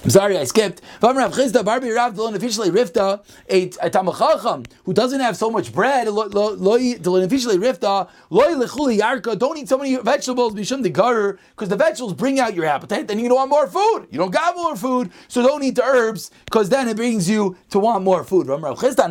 I'm 0.03 0.11
sorry, 0.11 0.37
I 0.39 0.45
skipped. 0.45 0.83
Rav 1.03 1.17
Chisda, 1.33 1.65
Barbi 1.65 1.91
Rav 1.91 2.19
officially 2.19 2.71
Rifta, 2.71 3.25
a 3.49 3.69
Tamachacham 3.69 4.67
who 4.85 4.93
doesn't 4.93 5.21
have 5.21 5.37
so 5.37 5.51
much 5.51 5.73
bread, 5.73 6.09
officially 6.09 7.59
Rifta, 7.59 8.09
Loi 8.31 8.55
Lechuli 8.55 8.99
Yarka, 8.99 9.39
don't 9.39 9.57
eat 9.57 9.69
so 9.69 9.79
many 9.79 9.97
vegetables, 9.97 10.55
Bishum 10.55 10.83
the 10.83 10.91
Garer, 10.91 11.39
because 11.51 11.69
the 11.69 11.77
vegetables 11.77 12.15
bring 12.15 12.39
out 12.41 12.55
your 12.55 12.65
appetite, 12.67 13.09
then 13.09 13.19
you're 13.19 13.29
going 13.29 13.49
want 13.49 13.51
more 13.51 13.67
food. 13.67 14.07
You 14.11 14.19
don't 14.19 14.31
got 14.31 14.57
more 14.57 14.77
food, 14.77 15.11
so 15.29 15.43
don't 15.43 15.63
eat 15.63 15.77
the 15.77 15.85
herbs, 15.85 16.31
because 16.45 16.69
then 16.69 16.89
it 16.89 16.97
brings 16.97 17.29
you 17.29 17.57
to 17.71 17.79
want 17.79 18.05
more 18.05 18.25
food. 18.25 18.47
Rav 18.49 18.61
Chisda, 18.79 19.11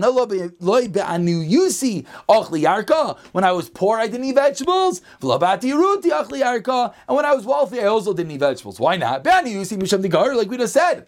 Loi 0.60 0.88
Be'anu 0.88 1.44
Yusi, 1.44 2.06
Ochli 2.30 2.64
Yarka, 2.64 3.18
when 3.32 3.44
I 3.44 3.52
was 3.52 3.70
poor, 3.70 3.98
I 3.98 4.08
didn't 4.08 4.26
eat 4.26 4.36
vegetables, 4.36 5.02
Vlabati 5.22 5.74
Ruti 5.74 6.12
Ochli 6.12 6.42
Yarka, 6.42 6.94
and 7.08 7.16
when 7.16 7.26
I 7.26 7.34
was 7.34 7.46
wealthy, 7.46 7.80
I 7.82 7.86
also 7.86 8.14
didn't 8.14 8.32
eat 8.32 8.40
vegetables. 8.40 8.80
Why 8.80 8.98
not? 8.98 9.24
Be'anu 9.24 9.50
Yusi, 9.50 9.78
Mishum 9.78 10.02
the 10.02 10.10
Garer, 10.10 10.36
like 10.36 10.50
we 10.50 10.58
just 10.58 10.75
said 10.76 11.08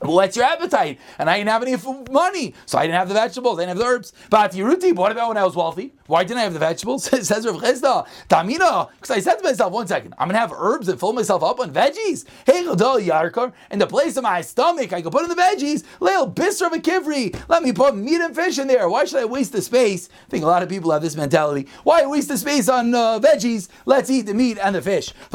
what's 0.00 0.36
your 0.36 0.46
appetite? 0.46 0.98
And 1.18 1.28
I 1.28 1.38
didn't 1.38 1.50
have 1.50 1.62
any 1.62 1.76
money, 2.10 2.54
so 2.66 2.78
I 2.78 2.82
didn't 2.82 2.98
have 2.98 3.08
the 3.08 3.14
vegetables, 3.14 3.58
I 3.58 3.62
didn't 3.62 3.76
have 3.76 3.78
the 3.78 3.84
herbs. 3.84 4.12
But 4.30 4.54
what 4.54 5.12
about 5.12 5.28
when 5.28 5.36
I 5.36 5.44
was 5.44 5.56
wealthy? 5.56 5.92
Why 6.06 6.24
didn't 6.24 6.38
I 6.38 6.44
have 6.44 6.54
the 6.54 6.58
vegetables? 6.58 7.04
Says 7.26 7.46
Rav 7.46 7.56
Chisda, 7.56 8.06
Tamina, 8.28 8.88
because 8.92 9.10
I 9.10 9.20
said 9.20 9.36
to 9.36 9.44
myself, 9.44 9.72
one 9.72 9.86
second, 9.86 10.14
I'm 10.18 10.28
gonna 10.28 10.38
have 10.38 10.52
herbs 10.52 10.88
and 10.88 10.98
fill 10.98 11.12
myself 11.12 11.42
up 11.42 11.60
on 11.60 11.70
veggies. 11.72 12.24
Hey, 12.46 12.64
Yarkar, 12.64 13.52
in 13.70 13.78
the 13.78 13.86
place 13.86 14.16
of 14.16 14.22
my 14.22 14.40
stomach, 14.40 14.92
I 14.92 15.02
can 15.02 15.10
put 15.10 15.24
in 15.24 15.28
the 15.28 15.34
veggies. 15.34 15.84
Leil 16.00 16.32
Bisra 16.32 16.70
Kivri, 16.70 17.38
let 17.48 17.62
me 17.62 17.72
put 17.72 17.94
meat 17.96 18.20
and 18.20 18.34
fish 18.34 18.58
in 18.58 18.68
there. 18.68 18.88
Why 18.88 19.04
should 19.04 19.20
I 19.20 19.26
waste 19.26 19.52
the 19.52 19.60
space? 19.60 20.08
I 20.26 20.30
think 20.30 20.44
a 20.44 20.46
lot 20.46 20.62
of 20.62 20.68
people 20.68 20.92
have 20.92 21.02
this 21.02 21.16
mentality. 21.16 21.68
Why 21.84 22.06
waste 22.06 22.28
the 22.28 22.38
space 22.38 22.68
on 22.68 22.94
uh, 22.94 23.18
veggies? 23.18 23.68
Let's 23.84 24.08
eat 24.08 24.22
the 24.22 24.34
meat 24.34 24.58
and 24.58 24.74
the 24.74 24.82
fish. 24.82 25.10
If 25.10 25.32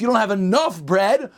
you 0.00 0.06
don't 0.06 0.16
have 0.16 0.30
enough 0.30 0.82
bread, 0.82 1.30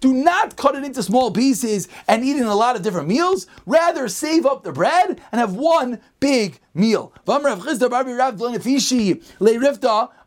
do 0.00 0.12
not 0.12 0.56
cut 0.56 0.74
it 0.74 0.84
into 0.84 1.02
small 1.02 1.30
pieces 1.30 1.88
and 2.08 2.24
eat 2.24 2.36
in 2.36 2.44
a 2.44 2.54
lot 2.54 2.76
of 2.76 2.82
different 2.82 3.08
meals. 3.08 3.46
Rather, 3.66 4.08
save 4.08 4.46
up 4.46 4.64
the 4.64 4.72
bread 4.72 5.20
and 5.32 5.40
have 5.40 5.54
one 5.54 6.00
big 6.20 6.60
meal. 6.74 7.12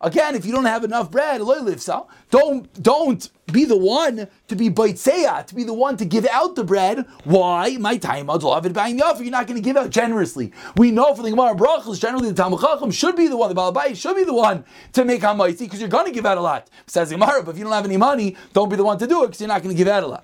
Again, 0.02 0.36
if 0.36 0.46
you 0.46 0.52
don't 0.52 0.66
have 0.66 0.84
enough 0.84 1.10
bread, 1.10 1.42
don't 2.30 2.84
don't 2.84 3.30
be 3.52 3.66
the 3.66 3.78
one 3.78 4.28
to 4.48 4.56
be 4.56 4.70
baitseya, 4.70 5.46
to 5.46 5.56
be 5.56 5.64
the 5.64 5.74
one 5.74 5.98
to 5.98 6.06
give 6.06 6.26
out 6.28 6.56
the 6.56 6.64
bread. 6.64 7.06
Why? 7.24 7.78
My 7.78 7.98
time 7.98 8.28
You're 8.28 8.40
not 8.40 9.48
going 9.48 9.56
to 9.56 9.62
give 9.62 9.78
out 9.78 9.90
generously. 9.90 10.52
We 10.76 10.92
know 10.92 11.14
from 11.14 11.26
the 11.26 11.32
Gemara 11.32 11.56
Brachos, 11.56 12.00
generally 12.00 12.30
the 12.30 12.36
Talmud 12.36 12.62
Chacham 12.62 12.92
should 12.92 13.16
be 13.16 13.28
the 13.28 13.38
one, 13.38 13.54
the 13.54 13.56
Balabai 13.56 13.96
should 13.96 14.16
be 14.16 14.24
the 14.24 14.34
one 14.34 14.66
to 14.94 15.06
make 15.06 15.22
hamaitzi 15.22 15.60
because 15.60 15.80
you're 15.80 15.90
going 15.90 16.06
to 16.06 16.12
give 16.12 16.26
out 16.26 16.38
a 16.38 16.42
lot. 16.42 16.70
Says 16.88 17.12
Gemara, 17.12 17.44
but 17.44 17.52
if 17.52 17.58
you 17.58 17.64
don't 17.64 17.74
have 17.74 17.86
any 17.86 17.98
money, 17.98 18.36
don't 18.54 18.70
be 18.70 18.76
the 18.76 18.84
one 18.84 18.98
to 18.98 19.08
do 19.08 19.24
it 19.24 19.28
because 19.28 19.42
you're 19.42 19.48
not 19.48 19.62
going 19.62 19.76
to 19.76 19.78
give 19.78 19.88
out 19.88 20.04
a 20.04 20.08
lot. 20.08 20.24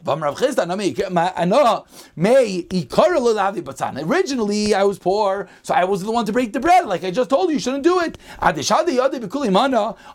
Originally, 4.10 4.74
I 4.74 4.84
was 4.84 5.00
poor, 5.00 5.50
so 5.64 5.74
I 5.74 5.84
was 5.84 6.04
the 6.04 6.12
one 6.12 6.26
to 6.26 6.32
break 6.32 6.54
the 6.54 6.60
bread. 6.60 6.86
Like 6.88 7.04
I 7.04 7.12
just 7.12 7.30
told 7.30 7.50
you, 7.50 7.56
you 7.56 7.60
shouldn't 7.60 7.84
do 7.84 8.00
it. 8.00 8.18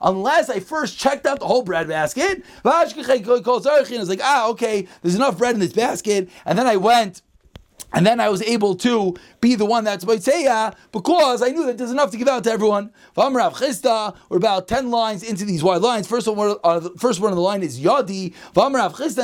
Unless 0.03 0.51
I 0.51 0.61
first 0.61 0.99
checked 0.99 1.27
out 1.27 1.41
the 1.41 1.47
whole 1.47 1.63
bread 1.63 1.89
basket. 1.89 2.43
And 2.65 2.73
I 2.73 2.85
was 2.85 4.09
like, 4.09 4.21
ah, 4.23 4.49
okay, 4.49 4.89
there's 5.03 5.15
enough 5.15 5.39
bread 5.39 5.55
in 5.55 5.61
this 5.61 5.73
basket. 5.73 6.29
And 6.45 6.59
then 6.59 6.67
I 6.67 6.77
went 6.77 7.23
and 7.95 8.05
then 8.05 8.19
I 8.19 8.29
was 8.29 8.43
able 8.43 8.75
to 8.77 9.15
be 9.41 9.55
the 9.55 9.65
one 9.65 9.85
that's 9.85 10.05
Boitseya 10.05 10.75
because 10.91 11.43
I 11.43 11.49
knew 11.49 11.65
that 11.67 11.79
there's 11.79 11.93
enough 11.93 12.11
to 12.11 12.17
give 12.17 12.27
out 12.27 12.43
to 12.45 12.51
everyone. 12.51 12.93
We're 13.17 14.37
about 14.37 14.69
10 14.69 14.91
lines 14.91 15.23
into 15.23 15.45
these 15.45 15.63
wide 15.63 15.81
lines. 15.81 16.09
First 16.09 16.27
one, 16.27 16.57
uh, 16.65 16.81
the 16.81 16.91
first 16.99 17.21
one 17.21 17.31
of 17.31 17.37
the 17.37 17.43
line 17.43 17.63
is 17.63 17.79
Yadi. 17.81 18.35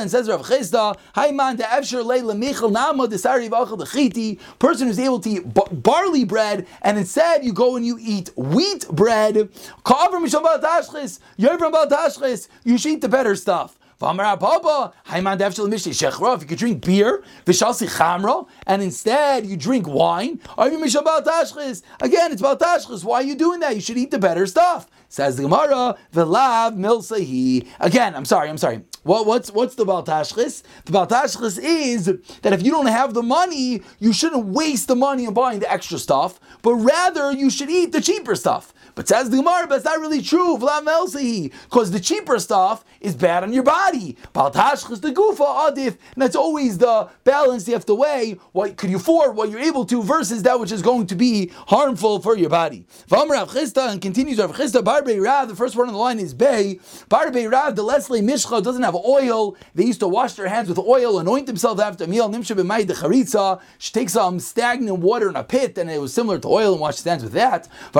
And 0.01 0.09
says 0.09 0.29
Rav 0.29 0.41
Chisda, 0.43 0.97
Hayman 1.15 1.57
de 1.57 1.63
Efsher 1.63 2.05
Leila 2.05 2.33
Michel 2.33 2.69
Nama 2.69 3.07
Desari 3.07 3.49
Vachel 3.49 3.77
the 3.77 3.85
Chiti, 3.85 4.39
person 4.57 4.87
who's 4.87 4.99
able 4.99 5.19
to 5.19 5.29
eat 5.29 5.43
barley 5.83 6.23
bread 6.23 6.65
and 6.81 6.97
instead 6.97 7.43
you 7.43 7.51
go 7.51 7.75
and 7.75 7.85
you 7.85 7.97
eat 7.99 8.29
wheat 8.37 8.87
bread. 8.89 9.35
You 9.35 9.49
should 12.77 12.91
eat 12.91 13.01
the 13.01 13.09
better 13.09 13.35
stuff. 13.35 13.77
If 14.01 14.07
you 16.41 16.47
could 16.47 16.57
drink 16.57 16.85
beer, 16.85 17.23
and 18.67 18.81
instead 18.81 19.45
you 19.45 19.55
drink 19.55 19.87
wine, 19.87 20.39
again, 20.57 20.81
it's 20.83 22.41
baltashchis. 22.41 23.03
Why 23.03 23.17
are 23.17 23.23
you 23.23 23.35
doing 23.35 23.59
that? 23.59 23.75
You 23.75 23.81
should 23.81 23.97
eat 23.97 24.11
the 24.11 24.19
better 24.19 24.47
stuff. 24.47 24.87
Says 25.09 25.35
the 25.35 25.43
Gemara. 25.43 25.97
Again, 27.79 28.15
I'm 28.15 28.25
sorry, 28.25 28.49
I'm 28.49 28.57
sorry. 28.57 28.81
What, 29.03 29.25
what's 29.25 29.51
what's 29.51 29.73
the 29.75 29.85
baltashchis? 29.85 30.61
The 30.85 30.91
baltashchis 30.91 31.59
is 31.61 32.05
that 32.43 32.53
if 32.53 32.61
you 32.61 32.71
don't 32.71 32.85
have 32.85 33.15
the 33.15 33.23
money, 33.23 33.81
you 33.99 34.13
shouldn't 34.13 34.45
waste 34.45 34.87
the 34.87 34.95
money 34.95 35.25
on 35.25 35.33
buying 35.33 35.59
the 35.59 35.71
extra 35.71 35.97
stuff, 35.97 36.39
but 36.61 36.75
rather 36.75 37.31
you 37.31 37.49
should 37.49 37.71
eat 37.71 37.93
the 37.93 38.01
cheaper 38.01 38.35
stuff. 38.35 38.73
But 38.93 39.07
says 39.07 39.29
the 39.29 39.37
Gemara, 39.37 39.67
but 39.67 39.75
it's 39.75 39.85
not 39.85 39.99
really 39.99 40.21
true. 40.21 40.57
Because 40.57 41.91
the 41.91 41.99
cheaper 41.99 42.39
stuff 42.39 42.83
is 42.99 43.15
bad 43.15 43.43
on 43.43 43.53
your 43.53 43.63
body. 43.63 44.17
Baltashchis 44.33 45.01
the 45.01 45.11
gufa 45.11 45.71
adif, 45.71 45.97
and 46.13 46.21
that's 46.21 46.35
always 46.35 46.77
the 46.77 47.09
balance 47.23 47.67
you 47.67 47.73
have 47.73 47.85
to 47.85 47.95
weigh. 47.95 48.37
What 48.51 48.77
could 48.77 48.89
you 48.89 48.97
afford, 48.97 49.35
what 49.35 49.49
you're 49.49 49.59
able 49.61 49.85
to, 49.85 50.03
versus 50.03 50.43
that 50.43 50.59
which 50.59 50.71
is 50.71 50.81
going 50.81 51.07
to 51.07 51.15
be 51.15 51.51
harmful 51.67 52.19
for 52.19 52.37
your 52.37 52.49
body. 52.49 52.85
and 53.09 54.01
continues 54.01 54.37
Rav 54.39 54.51
Chisda 54.51 54.83
Barbe 54.83 55.19
Rav. 55.19 55.47
The 55.47 55.55
first 55.55 55.75
word 55.75 55.87
on 55.87 55.93
the 55.93 55.99
line 55.99 56.19
is 56.19 56.33
Bay. 56.33 56.79
Barbe 57.09 57.49
Rav. 57.49 57.75
The 57.75 57.83
Leslie 57.83 58.21
Mishcha 58.21 58.61
doesn't 58.61 58.83
have 58.83 58.90
oil. 58.95 59.55
They 59.75 59.85
used 59.85 59.99
to 60.01 60.07
wash 60.07 60.33
their 60.33 60.47
hands 60.47 60.69
with 60.69 60.79
oil, 60.79 61.19
anoint 61.19 61.47
themselves 61.47 61.81
after 61.81 62.03
a 62.03 62.07
meal. 62.07 62.29
Nimsha 62.29 62.55
b'mayid 62.55 62.87
the 62.87 62.93
charitza. 62.93 63.59
She 63.77 63.91
takes 63.91 64.13
some 64.13 64.39
stagnant 64.39 64.99
water 64.99 65.29
in 65.29 65.35
a 65.35 65.43
pit, 65.43 65.77
and 65.77 65.89
it 65.89 66.01
was 66.01 66.13
similar 66.13 66.39
to 66.39 66.47
oil, 66.47 66.73
and 66.73 66.81
wash 66.81 66.95
his 66.95 67.05
hands 67.05 67.23
with 67.23 67.33
that. 67.33 67.67
If 67.93 67.95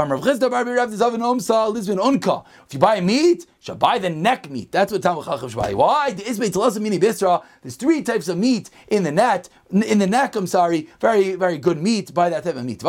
you 2.73 2.79
buy 2.79 3.01
meat, 3.01 3.45
buy 3.75 3.99
the 3.99 4.09
neck 4.09 4.49
meat. 4.49 4.71
That's 4.71 4.91
what 4.91 5.03
Talmud 5.03 5.25
Chacham 5.25 5.51
buy. 5.51 5.73
Why? 5.75 6.11
The 6.11 6.23
Isbei 6.23 6.81
Mini. 6.81 6.97
There's 6.97 7.75
three 7.75 8.01
types 8.01 8.27
of 8.27 8.37
meat 8.37 8.71
in 8.87 9.03
the 9.03 9.11
net, 9.11 9.49
in 9.71 9.99
the 9.99 10.07
neck. 10.07 10.35
I'm 10.35 10.47
sorry, 10.47 10.89
very 10.99 11.35
very 11.35 11.59
good 11.59 11.79
meat. 11.81 12.11
Buy 12.11 12.29
that 12.29 12.43
type 12.43 12.55
of 12.55 12.65
meat. 12.65 12.81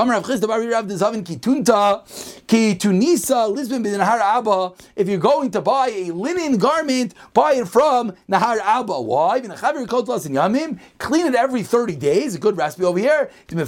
If 4.96 5.08
you're 5.08 5.18
going 5.18 5.50
to 5.50 5.60
buy 5.60 5.88
a 5.88 6.10
linen 6.10 6.56
garment, 6.56 7.14
buy 7.34 7.52
it 7.54 7.68
from 7.68 8.12
Nahar 8.30 8.58
Abba. 8.58 9.00
Why? 9.00 9.40
Clean 10.98 11.26
it 11.26 11.34
every 11.34 11.62
30 11.62 11.96
days. 11.96 12.34
A 12.34 12.38
good 12.38 12.56
recipe 12.56 12.84
over 12.84 12.98
here. 12.98 13.30
And 13.50 13.60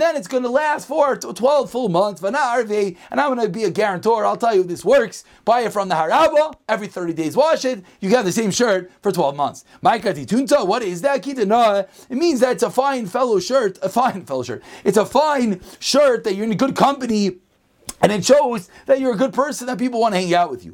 then 0.00 0.16
it's 0.16 0.28
going 0.28 0.42
to 0.44 0.48
last 0.48 0.86
for 0.86 1.16
12 1.16 1.70
full 1.70 1.88
months. 1.88 2.22
And 2.22 2.36
I'm 2.36 2.66
going 2.66 3.40
to 3.40 3.48
be 3.48 3.64
a 3.64 3.70
guarantor. 3.70 4.24
I'll 4.24 4.36
tell 4.36 4.54
you 4.54 4.62
this 4.62 4.84
works 4.84 4.99
works. 5.00 5.24
Buy 5.44 5.62
it 5.62 5.72
from 5.72 5.88
the 5.88 5.94
Haraba, 5.94 6.54
every 6.68 6.86
30 6.86 7.14
days 7.14 7.36
wash 7.36 7.64
it, 7.64 7.82
you 8.00 8.10
have 8.10 8.24
the 8.24 8.32
same 8.32 8.50
shirt 8.50 8.90
for 9.02 9.10
12 9.10 9.34
months. 9.34 9.64
Tunta, 9.82 10.66
what 10.66 10.82
is 10.82 11.00
that? 11.02 11.26
It 11.26 12.16
means 12.16 12.40
that 12.40 12.52
it's 12.52 12.62
a 12.62 12.70
fine 12.70 13.06
fellow 13.06 13.40
shirt, 13.40 13.78
a 13.82 13.88
fine 13.88 14.24
fellow 14.26 14.42
shirt. 14.42 14.62
It's 14.84 14.98
a 14.98 15.06
fine 15.06 15.60
shirt 15.78 16.24
that 16.24 16.34
you're 16.34 16.44
in 16.44 16.56
good 16.56 16.76
company 16.76 17.38
and 18.00 18.12
it 18.12 18.24
shows 18.24 18.68
that 18.86 19.00
you're 19.00 19.12
a 19.12 19.16
good 19.16 19.32
person, 19.32 19.66
that 19.66 19.78
people 19.78 20.00
want 20.00 20.14
to 20.14 20.20
hang 20.20 20.34
out 20.34 20.50
with 20.50 20.64
you. 20.64 20.72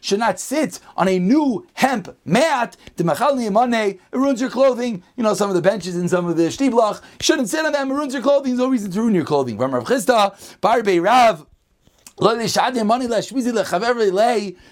Should 0.00 0.18
not 0.18 0.40
sit 0.40 0.80
on 0.96 1.08
a 1.08 1.18
new 1.18 1.66
hemp 1.74 2.16
mat. 2.24 2.76
It 2.98 3.96
ruins 4.12 4.40
your 4.40 4.50
clothing. 4.50 5.02
You 5.16 5.22
know, 5.22 5.34
some 5.34 5.48
of 5.48 5.54
the 5.54 5.62
benches 5.62 5.96
in 5.96 6.08
some 6.08 6.26
of 6.26 6.36
the 6.36 6.44
shtiblach. 6.44 7.00
shouldn't 7.20 7.48
sit 7.48 7.64
on 7.64 7.72
them. 7.72 7.90
It 7.90 7.94
ruins 7.94 8.12
your 8.12 8.22
clothing. 8.22 8.52
There's 8.52 8.58
no 8.58 8.68
reason 8.68 8.90
to 8.90 9.00
ruin 9.00 9.14
your 9.14 9.24
clothing. 9.24 9.56
Barbe 9.56 11.02
rav 11.02 11.46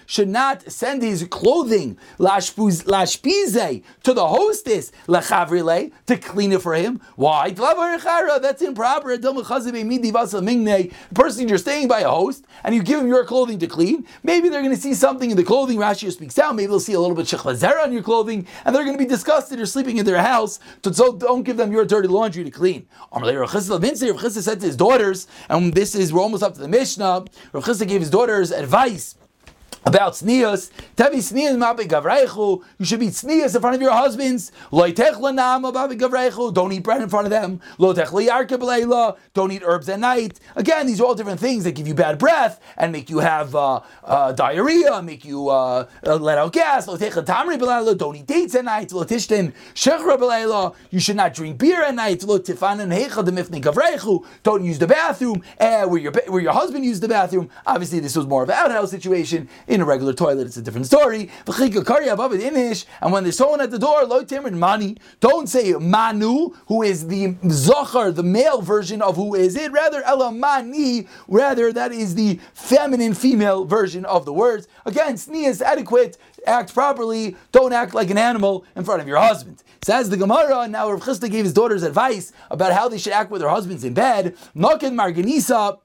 should 0.05 0.29
not 0.29 0.71
send 0.71 1.01
his 1.01 1.23
clothing 1.29 1.97
to 2.19 4.13
the 4.13 4.27
hostess 4.27 4.91
to 5.07 6.17
clean 6.17 6.51
it 6.51 6.61
for 6.61 6.75
him. 6.75 7.01
Why? 7.15 7.49
That's 7.51 8.61
improper. 8.61 9.17
The 9.17 10.91
person 11.13 11.47
you're 11.49 11.57
staying 11.57 11.87
by 11.87 12.01
a 12.01 12.09
host 12.09 12.45
and 12.63 12.75
you 12.75 12.83
give 12.83 12.99
him 12.99 13.07
your 13.07 13.25
clothing 13.25 13.57
to 13.59 13.67
clean. 13.67 14.05
Maybe 14.23 14.49
they're 14.49 14.61
going 14.61 14.75
to 14.75 14.81
see 14.81 14.93
something 14.93 15.31
in 15.31 15.37
the 15.37 15.43
clothing. 15.43 15.77
Rashi 15.77 16.11
speaks 16.11 16.37
out. 16.37 16.55
Maybe 16.55 16.67
they'll 16.67 16.79
see 16.79 16.93
a 16.93 16.99
little 16.99 17.15
bit 17.15 17.25
shechlazera 17.25 17.83
on 17.83 17.91
your 17.91 18.03
clothing 18.03 18.45
and 18.65 18.75
they're 18.75 18.83
going 18.83 18.97
to 18.97 19.03
be 19.03 19.09
disgusted. 19.09 19.57
You're 19.57 19.65
sleeping 19.65 19.97
in 19.97 20.05
their 20.05 20.21
house, 20.21 20.59
so 20.83 21.13
don't 21.13 21.43
give 21.43 21.57
them 21.57 21.71
your 21.71 21.85
dirty 21.85 22.07
laundry 22.07 22.43
to 22.43 22.51
clean. 22.51 22.87
Rav 23.11 23.49
said 23.49 24.59
to 24.59 24.65
his 24.65 24.75
daughters, 24.75 25.27
and 25.49 25.73
this 25.73 25.95
is 25.95 26.13
we're 26.13 26.21
almost 26.21 26.43
up 26.43 26.53
to 26.53 26.59
the 26.59 26.67
Mishnah. 26.67 27.25
Rav 27.53 27.63
Chisda 27.63 27.87
gave 27.87 28.01
his 28.01 28.09
daughters 28.09 28.51
advice 28.51 29.15
about 29.85 30.13
sneas. 30.13 30.71
Tevi 30.95 31.17
sneas 31.17 31.57
mabe 31.57 31.87
gavreichu. 31.87 32.63
You 32.77 32.85
should 32.85 32.99
be 32.99 33.07
sneas 33.07 33.55
in 33.55 33.61
front 33.61 33.75
of 33.75 33.81
your 33.81 33.91
husbands. 33.91 34.51
Lo 34.71 34.87
lanam 34.87 35.63
mabe. 35.63 36.53
Don't 36.53 36.71
eat 36.71 36.83
bread 36.83 37.01
in 37.01 37.09
front 37.09 37.25
of 37.25 37.31
them. 37.31 37.59
Lo 37.77 37.93
techle 37.93 39.17
Don't 39.33 39.51
eat 39.51 39.63
herbs 39.65 39.89
at 39.89 39.99
night. 39.99 40.39
Again, 40.55 40.87
these 40.87 41.01
are 41.01 41.05
all 41.05 41.15
different 41.15 41.39
things 41.39 41.63
that 41.63 41.73
give 41.73 41.87
you 41.87 41.93
bad 41.93 42.17
breath 42.17 42.59
and 42.77 42.91
make 42.91 43.09
you 43.09 43.19
have 43.19 43.55
uh, 43.55 43.81
uh, 44.03 44.31
diarrhea, 44.33 45.01
make 45.01 45.25
you 45.25 45.49
uh, 45.49 45.87
uh 46.05 46.15
let 46.15 46.37
out 46.37 46.53
gas. 46.53 46.87
Lo 46.87 46.97
tamri 46.97 47.57
belayla. 47.57 47.97
Don't 47.97 48.15
eat 48.15 48.27
dates 48.27 48.55
at 48.55 48.65
night. 48.65 48.91
Lo 48.91 49.03
tishtin 49.03 49.53
shechra 49.73 50.17
belayla. 50.17 50.75
You 50.91 50.99
should 50.99 51.15
not 51.15 51.33
drink 51.33 51.57
beer 51.57 51.83
at 51.83 51.95
night. 51.95 52.23
Lo 52.23 52.39
tifanan 52.39 52.95
hecha 52.95 53.25
demifni. 53.25 53.61
Don't 54.43 54.63
use 54.63 54.79
the 54.79 54.87
bathroom 54.87 55.41
uh, 55.59 55.85
where 55.85 56.01
your 56.01 56.11
where 56.27 56.41
your 56.41 56.53
husband 56.53 56.85
used 56.85 57.01
the 57.01 57.07
bathroom. 57.07 57.49
Obviously, 57.65 57.99
this 57.99 58.15
was 58.15 58.27
more 58.27 58.43
of 58.43 58.49
an 58.49 58.55
outhouse 58.55 58.91
situation 58.91 59.49
In 59.71 59.79
a 59.79 59.85
regular 59.85 60.11
toilet, 60.11 60.47
it's 60.47 60.57
a 60.57 60.61
different 60.61 60.85
story. 60.85 61.29
And 61.47 63.13
when 63.13 63.23
there's 63.23 63.37
someone 63.37 63.61
at 63.61 63.71
the 63.71 63.79
door, 63.79 64.05
mani. 64.51 64.97
Don't 65.21 65.47
say 65.47 65.71
manu, 65.71 66.49
who 66.67 66.83
is 66.83 67.07
the 67.07 67.37
zachar, 67.47 68.11
the 68.11 68.21
male 68.21 68.61
version 68.61 69.01
of 69.01 69.15
who 69.15 69.33
is 69.33 69.55
it. 69.55 69.71
Rather 69.71 70.03
ela 70.03 70.29
mani. 70.29 71.07
Rather 71.29 71.71
that 71.71 71.93
is 71.93 72.15
the 72.15 72.37
feminine 72.53 73.13
female 73.13 73.63
version 73.63 74.03
of 74.03 74.25
the 74.25 74.33
words. 74.33 74.67
Again, 74.85 75.13
sni 75.13 75.47
is 75.47 75.61
adequate. 75.61 76.17
Act 76.45 76.73
properly. 76.73 77.37
Don't 77.53 77.71
act 77.71 77.95
like 77.95 78.09
an 78.09 78.17
animal 78.17 78.65
in 78.75 78.83
front 78.83 79.01
of 79.01 79.07
your 79.07 79.19
husband. 79.19 79.63
Says 79.83 80.09
the 80.09 80.17
Gemara. 80.17 80.67
Now 80.67 80.91
Rav 80.91 80.99
Chisda 80.99 81.31
gave 81.31 81.45
his 81.45 81.53
daughters 81.53 81.83
advice 81.83 82.33
about 82.49 82.73
how 82.73 82.89
they 82.89 82.97
should 82.97 83.13
act 83.13 83.31
with 83.31 83.39
their 83.39 83.49
husbands 83.49 83.85
in 83.85 83.93
bed. 83.93 84.35
Nakin 84.53 84.95
Marganisa 84.95 85.79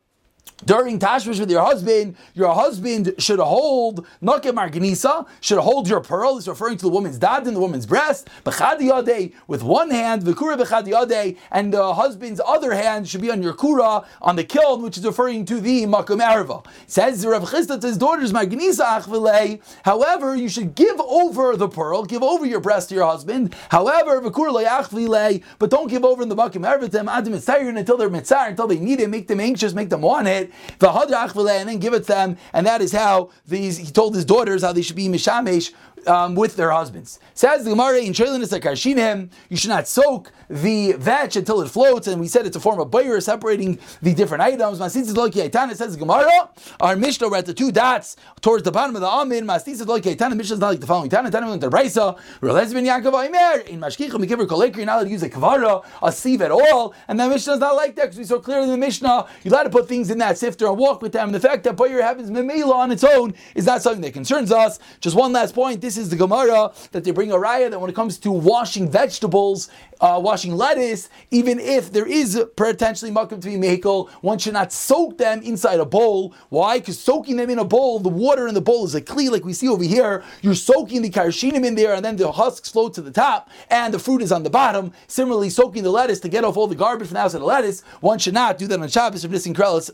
during 0.65 0.99
Tashmish 0.99 1.39
with 1.39 1.51
your 1.51 1.63
husband, 1.63 2.17
your 2.35 2.55
husband 2.55 3.15
should 3.19 3.39
hold 3.39 4.07
Nakem 4.23 4.55
Marganisa, 4.55 5.27
should 5.41 5.59
hold 5.59 5.89
your 5.89 6.01
pearl, 6.01 6.39
is 6.39 6.49
referring 6.49 6.79
to 6.79 6.83
the 6.83 6.91
woman's 6.91 7.19
dad 7.19 7.47
and 7.47 7.55
the 7.55 7.61
woman's 7.61 7.85
breast, 7.85 8.29
Bechadi 8.45 9.33
with 9.47 9.63
one 9.63 9.91
hand, 9.91 10.23
Vikura 10.23 10.57
Bechadi 10.57 11.37
and 11.51 11.75
the 11.75 11.95
husband's 11.95 12.41
other 12.45 12.75
hand 12.75 13.07
should 13.07 13.21
be 13.21 13.31
on 13.31 13.43
your 13.43 13.53
Kura, 13.53 14.05
on 14.23 14.37
the 14.37 14.45
kiln, 14.45 14.83
which 14.83 14.97
is 14.97 15.05
referring 15.05 15.45
to 15.45 15.61
the 15.61 15.85
Makom 15.85 16.23
Arva. 16.23 16.63
Says 16.87 17.27
Rav 17.27 17.43
Chisda 17.43 17.81
to 17.81 17.87
his 17.87 17.99
daughters, 17.99 18.33
Marganisa 18.33 19.01
Achvile, 19.01 19.61
however, 19.85 20.35
you 20.35 20.49
should 20.49 20.75
give 20.75 20.99
over 21.01 21.57
the 21.57 21.69
pearl, 21.69 22.05
give 22.05 22.23
over 22.23 22.47
your 22.47 22.61
breast 22.61 22.89
to 22.89 22.95
your 22.95 23.07
husband, 23.07 23.55
however, 23.71 24.21
Vikura 24.23 24.65
Achvile, 24.65 25.43
but 25.59 25.71
don't 25.71 25.89
give 25.89 26.05
over 26.05 26.23
in 26.23 26.31
the 26.31 26.37
Makom 26.37 26.67
Arva 26.67 26.87
to 26.87 26.91
them, 26.91 27.09
Adam 27.09 27.35
until 27.35 27.97
they're 27.97 28.09
mitzar, 28.09 28.49
until 28.49 28.67
they 28.67 28.79
need 28.79 29.01
it, 29.01 29.11
make 29.11 29.29
them 29.29 29.41
anxious, 29.41 29.75
make 29.75 29.91
them 29.91 30.01
want 30.01 30.27
it 30.27 30.36
it, 30.37 30.53
and 30.81 31.69
then 31.69 31.79
give 31.79 31.95
it 31.95 32.01
to 32.01 32.07
them, 32.07 32.37
and 32.53 32.67
that 32.67 32.81
is 32.81 32.93
how 32.93 33.31
these 33.47 33.77
he 33.77 33.91
told 33.91 34.15
his 34.15 34.25
daughters 34.25 34.63
how 34.63 34.73
they 34.73 34.83
should 34.83 34.97
be 34.97 35.09
mishamesh 35.09 35.73
um, 36.07 36.35
with 36.35 36.57
their 36.57 36.71
husbands. 36.71 37.19
Says 37.35 37.65
the 37.65 37.71
Gemara 37.71 37.99
in 37.99 38.13
Shailinus 38.13 38.59
Akarshinim, 38.59 39.31
you 39.49 39.57
should 39.57 39.71
not 39.71 39.89
soak 39.89 40.33
the 40.49 40.93
vetch 40.93 41.37
until 41.37 41.61
it 41.63 41.69
floats, 41.69 42.07
and 42.07 42.21
we 42.21 42.29
said 42.29 42.47
it's 42.47 42.57
a 42.57 42.61
form 42.61 42.81
of 42.81 42.91
bayer 42.91 43.21
separating 43.21 43.79
the 44.03 44.15
different 44.15 44.43
items. 44.43 44.79
Mastis 44.79 45.15
Loki 45.17 45.41
Aitana 45.41 45.75
says 45.75 45.93
the 45.93 45.99
Gemara, 45.99 46.51
our 46.81 46.97
Mishnah 46.97 47.29
we're 47.29 47.37
at 47.39 47.47
the 47.47 47.55
two 47.55 47.73
dots 47.73 48.17
towards 48.41 48.63
the 48.63 48.73
bottom 48.73 48.95
of 48.95 49.03
the 49.03 49.09
Amin. 49.09 49.45
Mastis 49.47 49.85
Loki 49.87 50.15
Aitana, 50.15 50.37
Mishnah 50.37 50.55
is 50.55 50.61
not 50.61 50.69
like 50.69 50.81
the 50.81 50.87
following. 50.87 51.11
Tana 51.11 51.31
Tana 51.31 51.59
to 51.59 51.69
Raisa, 51.69 52.17
Relez 52.41 52.73
ben 52.73 52.85
Yaakov 52.85 53.27
Aimer, 53.27 53.61
in 53.63 53.81
Mashkicha 53.81 54.13
Mekiver 54.13 54.47
Kolekri, 54.47 54.77
you're 54.77 54.87
not 54.87 54.97
allowed 54.97 55.05
to 55.05 55.11
use 55.11 55.23
a 55.23 55.31
kavara, 55.31 55.85
a 56.03 56.13
sieve 56.13 56.43
at 56.43 56.51
all, 56.51 56.95
and 57.09 57.19
that 57.19 57.29
Mishnah 57.29 57.55
is 57.55 57.61
not 57.61 57.75
like 57.75 57.97
that 57.97 58.03
because 58.03 58.19
we 58.19 58.25
saw 58.25 58.39
clearly 58.39 58.65
in 58.65 58.71
the 58.71 58.77
Mishnah, 58.77 59.27
you're 59.43 59.53
allowed 59.53 59.65
to 59.65 59.71
put 59.71 59.89
things 59.89 60.11
in 60.11 60.19
that 60.19 60.39
sifter 60.39 60.67
and 60.67 60.77
walk 60.77 61.03
with 61.03 61.13
them. 61.13 61.29
And 61.29 61.35
the 61.35 61.41
fact 61.41 61.65
that 61.65 61.77
bayer 61.77 62.03
happens 62.03 62.31
memela 62.31 62.75
on 62.75 62.93
its 62.93 63.05
own 63.05 63.35
is 63.55 63.67
not 63.67 63.83
something 63.83 64.03
that 64.03 64.13
concerns 64.13 64.53
us. 64.53 64.79
Just 65.01 65.17
one 65.17 65.33
last 65.33 65.55
point, 65.55 65.81
this 65.81 65.96
is 65.97 66.11
the 66.11 66.17
Gemara 66.17 66.73
that 66.93 67.05
they 67.05 67.11
bring 67.11 67.33
a 67.33 67.37
raya 67.37 67.71
that 67.71 67.81
when 67.81 67.91
it 67.91 67.97
comes 67.97 68.19
to 68.19 68.31
washing 68.31 68.91
vegetables, 68.91 69.69
uh, 70.01 70.21
washing 70.23 70.55
lettuce, 70.57 71.09
even 71.31 71.59
if 71.59 71.93
there 71.93 72.07
is 72.07 72.43
potentially 72.57 73.11
makom 73.11 73.41
to 73.41 73.49
be 73.49 73.57
mekel, 73.57 74.11
one 74.21 74.39
should 74.39 74.53
not 74.53 74.73
soak 74.73 75.19
them 75.19 75.43
inside 75.43 75.81
a 75.81 75.85
bowl. 75.85 76.35
Why? 76.49 76.79
Because 76.79 76.99
soaking 76.99 77.37
them 77.37 77.51
in 77.51 77.59
a 77.59 77.65
bowl, 77.65 77.99
the 77.99 78.09
water 78.09 78.47
in 78.47 78.55
the 78.55 78.61
bowl 78.61 78.85
is 78.85 78.95
a 78.95 79.01
kli, 79.01 79.31
like 79.31 79.45
we 79.45 79.53
see 79.53 79.69
over 79.69 79.85
here. 79.85 80.23
You're 80.43 80.55
soaking 80.55 81.03
the 81.03 81.11
karshinim 81.11 81.65
in 81.65 81.75
there, 81.75 81.95
and 81.95 82.05
then 82.05 82.17
the 82.17 82.33
husks 82.33 82.71
float 82.71 82.95
to 82.95 83.03
the 83.03 83.11
top, 83.11 83.49
and 83.71 83.93
the 83.93 83.99
fruit 83.99 84.23
is 84.23 84.33
on 84.33 84.43
the 84.43 84.51
bottom. 84.51 84.93
Similarly, 85.07 85.51
soaking 85.51 85.83
the 85.83 85.91
lettuce 85.91 86.21
to 86.21 86.29
get 86.29 86.45
off 86.45 86.57
all 86.57 86.67
the 86.67 86.75
garbage 86.75 87.09
from 87.09 87.15
the 87.15 87.21
outside 87.21 87.39
of 87.39 87.43
the 87.43 87.47
lettuce, 87.47 87.83
one 88.01 88.19
should 88.19 88.35
not 88.35 88.59
do 88.59 88.67
that 88.67 88.81
on 88.81 88.89
Shabbos. 88.89 89.25
If 89.25 89.31
this 89.31 89.47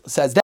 says 0.07 0.35
that. 0.35 0.43